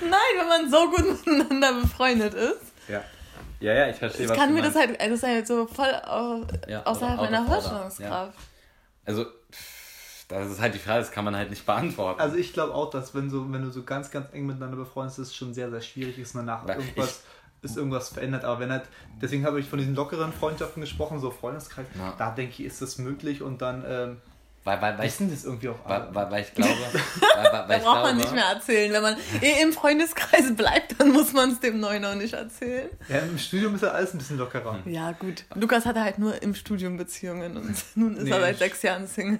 Nein, 0.00 0.20
wenn 0.38 0.48
man 0.48 0.70
so 0.70 0.88
gut 0.90 1.26
miteinander 1.26 1.72
befreundet 1.82 2.32
ist, 2.34 2.67
ja. 2.88 3.02
ja, 3.60 3.72
ja, 3.74 3.88
ich 3.88 3.96
verstehe, 3.96 4.24
ich 4.24 4.30
was 4.30 4.36
kann 4.36 4.48
du 4.48 4.54
mir 4.54 4.62
das 4.62 4.74
meinst. 4.74 4.88
halt, 5.00 5.00
das 5.12 5.18
ist 5.18 5.22
halt 5.26 5.46
so 5.46 5.66
voll 5.66 5.94
au- 6.06 6.42
Ja, 6.66 6.82
außerhalb 6.84 7.16
meiner 7.20 7.44
Vorstellungskraft. 7.46 8.38
Also, 9.04 9.24
pff, 9.24 10.26
das 10.28 10.50
ist 10.50 10.60
halt 10.60 10.74
die 10.74 10.78
Frage, 10.78 11.00
das 11.00 11.10
kann 11.10 11.24
man 11.24 11.34
halt 11.36 11.50
nicht 11.50 11.64
beantworten. 11.64 12.20
Also 12.20 12.36
ich 12.36 12.52
glaube 12.52 12.74
auch, 12.74 12.90
dass 12.90 13.14
wenn, 13.14 13.30
so, 13.30 13.50
wenn 13.52 13.62
du 13.62 13.70
so 13.70 13.82
ganz, 13.82 14.10
ganz 14.10 14.32
eng 14.32 14.46
miteinander 14.46 14.76
befreundet 14.76 15.16
bist, 15.16 15.30
es 15.30 15.34
schon 15.36 15.54
sehr, 15.54 15.70
sehr 15.70 15.80
schwierig 15.80 16.18
ist, 16.18 16.34
danach 16.34 16.66
irgendwas, 16.68 17.22
ist 17.62 17.76
irgendwas 17.76 18.10
verändert. 18.10 18.44
Aber 18.44 18.60
wenn 18.60 18.70
halt, 18.70 18.84
deswegen 19.22 19.46
habe 19.46 19.58
ich 19.60 19.66
von 19.68 19.78
diesen 19.78 19.94
lockeren 19.94 20.32
Freundschaften 20.32 20.80
gesprochen, 20.82 21.18
so 21.18 21.30
Freundeskreis, 21.30 21.86
Ja. 21.98 22.14
da 22.18 22.30
denke 22.30 22.52
ich, 22.52 22.60
ist 22.64 22.82
das 22.82 22.98
möglich 22.98 23.40
und 23.42 23.62
dann 23.62 23.84
ähm, 23.88 24.16
weil, 24.64 24.82
weil, 24.82 24.98
weil, 24.98 25.06
ich, 25.06 25.12
wissen 25.12 25.30
das 25.30 25.44
irgendwie 25.44 25.68
auch 25.70 25.84
alle. 25.86 26.06
weil, 26.06 26.14
weil, 26.14 26.30
weil 26.32 26.42
ich 26.42 26.54
glaube, 26.54 26.72
weil, 26.82 27.44
weil, 27.44 27.52
weil 27.52 27.68
Da 27.68 27.76
ich 27.76 27.82
braucht 27.82 27.92
glaube, 27.94 28.02
man 28.08 28.16
nicht 28.18 28.34
mehr 28.34 28.44
erzählen. 28.44 28.92
Wenn 28.92 29.02
man 29.02 29.16
eh 29.40 29.62
im 29.62 29.72
Freundeskreis 29.72 30.54
bleibt, 30.56 31.00
dann 31.00 31.10
muss 31.12 31.32
man 31.32 31.52
es 31.52 31.60
dem 31.60 31.80
Neuen 31.80 32.04
auch 32.04 32.14
nicht 32.14 32.34
erzählen. 32.34 32.90
Ja, 33.08 33.18
Im 33.20 33.38
Studium 33.38 33.74
ist 33.76 33.82
ja 33.82 33.90
alles 33.92 34.12
ein 34.14 34.18
bisschen 34.18 34.38
lockerer. 34.38 34.80
Ja, 34.84 35.12
gut. 35.12 35.44
Lukas 35.54 35.86
hatte 35.86 36.02
halt 36.02 36.18
nur 36.18 36.42
im 36.42 36.54
Studium 36.54 36.96
Beziehungen 36.96 37.56
und 37.56 37.74
nun 37.96 38.16
ist 38.16 38.24
Nee, 38.24 38.30
er 38.30 38.40
seit 38.40 38.52
ich- 38.54 38.58
sechs 38.58 38.82
Jahren 38.82 39.06
Single. 39.06 39.38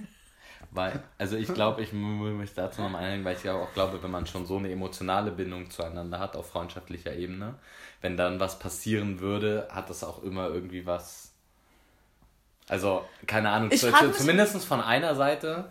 Weil, 0.71 1.03
also 1.17 1.37
ich 1.37 1.53
glaube, 1.55 1.83
ich 1.83 1.93
will 1.95 2.01
mich 2.35 2.53
dazu 2.55 2.83
noch 2.83 2.91
mal 2.91 2.99
einhängen, 2.99 3.25
weil 3.25 3.37
ich 3.37 3.43
ja 3.43 3.55
auch 3.55 3.73
glaube, 3.73 4.03
wenn 4.03 4.11
man 4.11 4.27
schon 4.27 4.45
so 4.45 4.59
eine 4.59 4.71
emotionale 4.71 5.31
Bindung 5.31 5.71
zueinander 5.71 6.19
hat, 6.21 6.37
auf 6.37 6.51
freundschaftlicher 6.51 7.15
Ebene, 7.15 7.55
wenn 8.03 8.19
dann 8.19 8.39
was 8.39 8.59
passieren 8.59 9.19
würde, 9.21 9.67
hat 9.71 9.89
das 9.89 10.05
auch 10.05 10.23
immer 10.23 10.49
irgendwie 10.49 10.85
was. 10.85 11.28
Also, 12.69 13.05
keine 13.27 13.51
Ahnung, 13.51 13.71
Ich 13.73 13.81
zu, 13.81 14.13
zumindest 14.13 14.65
von 14.65 14.81
einer 14.81 15.15
Seite 15.15 15.69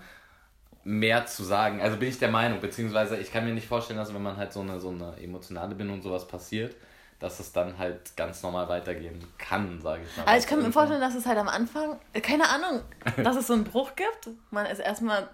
mehr 0.84 1.26
zu 1.26 1.44
sagen. 1.44 1.82
Also 1.82 1.98
bin 1.98 2.08
ich 2.10 2.18
der 2.18 2.32
Meinung, 2.32 2.62
beziehungsweise 2.62 3.18
ich 3.18 3.32
kann 3.32 3.44
mir 3.44 3.54
nicht 3.54 3.68
vorstellen, 3.68 4.00
dass 4.00 4.14
wenn 4.14 4.24
man 4.24 4.38
halt 4.38 4.54
so 4.54 4.62
eine, 4.62 4.80
so 4.80 4.90
eine 4.90 5.14
emotionale 5.22 5.76
Bindung 5.76 5.98
und 5.98 6.02
sowas 6.02 6.28
passiert, 6.28 6.76
dass 7.20 7.40
es 7.40 7.52
dann 7.52 7.78
halt 7.78 8.16
ganz 8.16 8.42
normal 8.42 8.70
weitergehen 8.70 9.22
kann, 9.38 9.82
sage 9.82 10.04
ich 10.06 10.18
mal. 10.18 10.24
Aber 10.28 10.38
ich 10.38 10.48
kann 10.48 10.62
mir 10.62 10.72
vorstellen, 10.72 11.02
dass 11.02 11.16
es 11.16 11.26
halt 11.26 11.38
am 11.38 11.50
Anfang, 11.50 12.00
keine 12.22 12.48
Ahnung, 12.48 12.82
dass 13.24 13.36
es 13.36 13.48
so 13.48 13.54
einen 13.54 13.64
Bruch 13.66 13.96
gibt. 13.96 14.30
Man 14.50 14.66
ist 14.68 14.80
erstmal, 14.80 15.28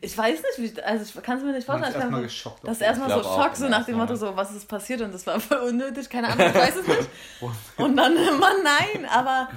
ich 0.00 0.16
weiß 0.16 0.42
nicht, 0.56 0.76
wie, 0.76 0.82
also 0.82 1.04
ich 1.04 1.22
kann 1.22 1.38
es 1.38 1.44
mir 1.44 1.52
nicht 1.52 1.68
Man 1.68 1.80
vorstellen. 1.80 1.84
ist 1.84 1.88
Ich 1.88 1.92
kann 1.92 2.02
erstmal 2.02 2.22
geschockt. 2.22 2.64
Das 2.64 2.72
ist 2.76 2.82
erstmal 2.82 3.08
Ich 3.10 3.14
so 3.16 3.22
Schock, 3.22 3.56
so 3.56 3.68
nach 3.68 3.84
dem 3.84 3.96
Motto, 3.96 4.14
so, 4.16 4.36
was 4.36 4.54
ist 4.54 4.68
passiert 4.68 5.02
und 5.02 5.12
das 5.12 5.26
war 5.26 5.38
voll 5.40 5.58
unnötig, 5.58 6.08
keine 6.08 6.28
Ahnung, 6.28 6.46
ich 6.46 6.54
weiß 6.54 6.76
es 6.76 6.86
nicht. 6.86 7.08
Und 7.76 7.96
dann 7.96 8.16
immer 8.16 8.52
nein, 8.62 9.06
aber, 9.10 9.48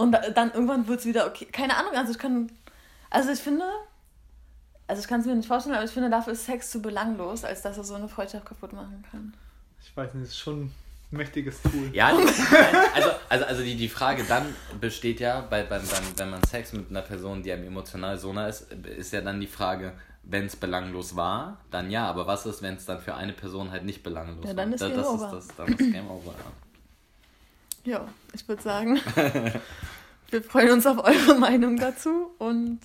und 0.00 0.12
da- 0.12 0.30
dann 0.30 0.52
irgendwann 0.52 0.86
wird 0.88 1.00
es 1.00 1.06
wieder 1.06 1.26
okay, 1.26 1.46
keine 1.46 1.76
Ahnung, 1.76 1.92
also 1.94 2.12
ich 2.12 2.18
kann, 2.18 2.50
also 3.10 3.30
ich 3.30 3.38
finde, 3.40 3.64
also 4.86 5.00
ich 5.02 5.08
kann 5.08 5.20
es 5.20 5.26
mir 5.26 5.34
nicht 5.34 5.46
vorstellen, 5.46 5.74
aber 5.76 5.84
ich 5.84 5.90
finde, 5.90 6.10
dafür 6.10 6.32
ist 6.32 6.44
Sex 6.46 6.70
zu 6.70 6.80
belanglos, 6.82 7.44
als 7.44 7.62
dass 7.62 7.76
er 7.78 7.84
so 7.84 7.94
eine 7.94 8.08
Freundschaft 8.08 8.44
kaputt 8.46 8.72
machen 8.72 9.04
kann. 9.10 9.34
Ich 9.82 9.96
weiß 9.96 10.14
nicht, 10.14 10.24
das 10.26 10.30
ist 10.32 10.38
schon 10.38 10.62
ein 10.64 10.74
mächtiges 11.10 11.62
Tool. 11.62 11.90
Ja, 11.92 12.08
also, 12.94 13.10
also, 13.28 13.44
also 13.44 13.62
die, 13.62 13.76
die 13.76 13.88
Frage 13.88 14.24
dann 14.24 14.54
besteht 14.80 15.20
ja, 15.20 15.40
bei, 15.42 15.62
beim, 15.62 15.82
beim, 15.86 16.04
wenn 16.16 16.30
man 16.30 16.42
Sex 16.44 16.72
mit 16.72 16.90
einer 16.90 17.02
Person, 17.02 17.42
die 17.42 17.52
einem 17.52 17.66
emotional 17.66 18.18
so 18.18 18.32
nah 18.32 18.48
ist, 18.48 18.72
ist 18.72 19.12
ja 19.12 19.20
dann 19.20 19.40
die 19.40 19.46
Frage, 19.46 19.92
wenn 20.22 20.46
es 20.46 20.56
belanglos 20.56 21.16
war, 21.16 21.58
dann 21.70 21.90
ja, 21.90 22.06
aber 22.06 22.26
was 22.26 22.44
ist, 22.46 22.60
wenn 22.62 22.74
es 22.74 22.84
dann 22.84 23.00
für 23.00 23.14
eine 23.14 23.32
Person 23.32 23.70
halt 23.70 23.84
nicht 23.84 24.02
belanglos 24.02 24.44
Ja, 24.46 24.54
dann 24.54 24.68
war? 24.68 24.74
ist 24.74 24.82
Da- 24.82 24.88
das. 24.88 25.14
Ist 25.14 25.30
das, 25.50 25.56
dann 25.56 25.68
ist 25.72 25.92
Game 25.92 26.10
Over, 26.10 26.32
ja. 26.32 26.52
Ja, 27.84 28.08
ich 28.32 28.46
würde 28.46 28.62
sagen, 28.62 29.00
wir 30.30 30.42
freuen 30.42 30.72
uns 30.72 30.86
auf 30.86 30.98
eure 31.02 31.34
Meinung 31.38 31.76
dazu 31.76 32.30
und 32.38 32.80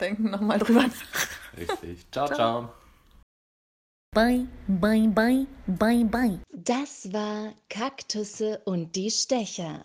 denken 0.00 0.30
nochmal 0.30 0.58
drüber 0.58 0.82
nach. 0.82 1.56
Richtig. 1.56 2.06
ciao. 2.10 2.26
Ciao. 2.26 2.36
ciao. 2.36 2.72
Bye, 4.12 4.48
bye, 4.66 5.06
bye, 5.06 5.46
bye, 5.68 6.04
bye. 6.04 6.40
Das 6.52 7.12
war 7.12 7.52
Kaktusse 7.68 8.60
und 8.64 8.96
die 8.96 9.10
Stecher. 9.10 9.84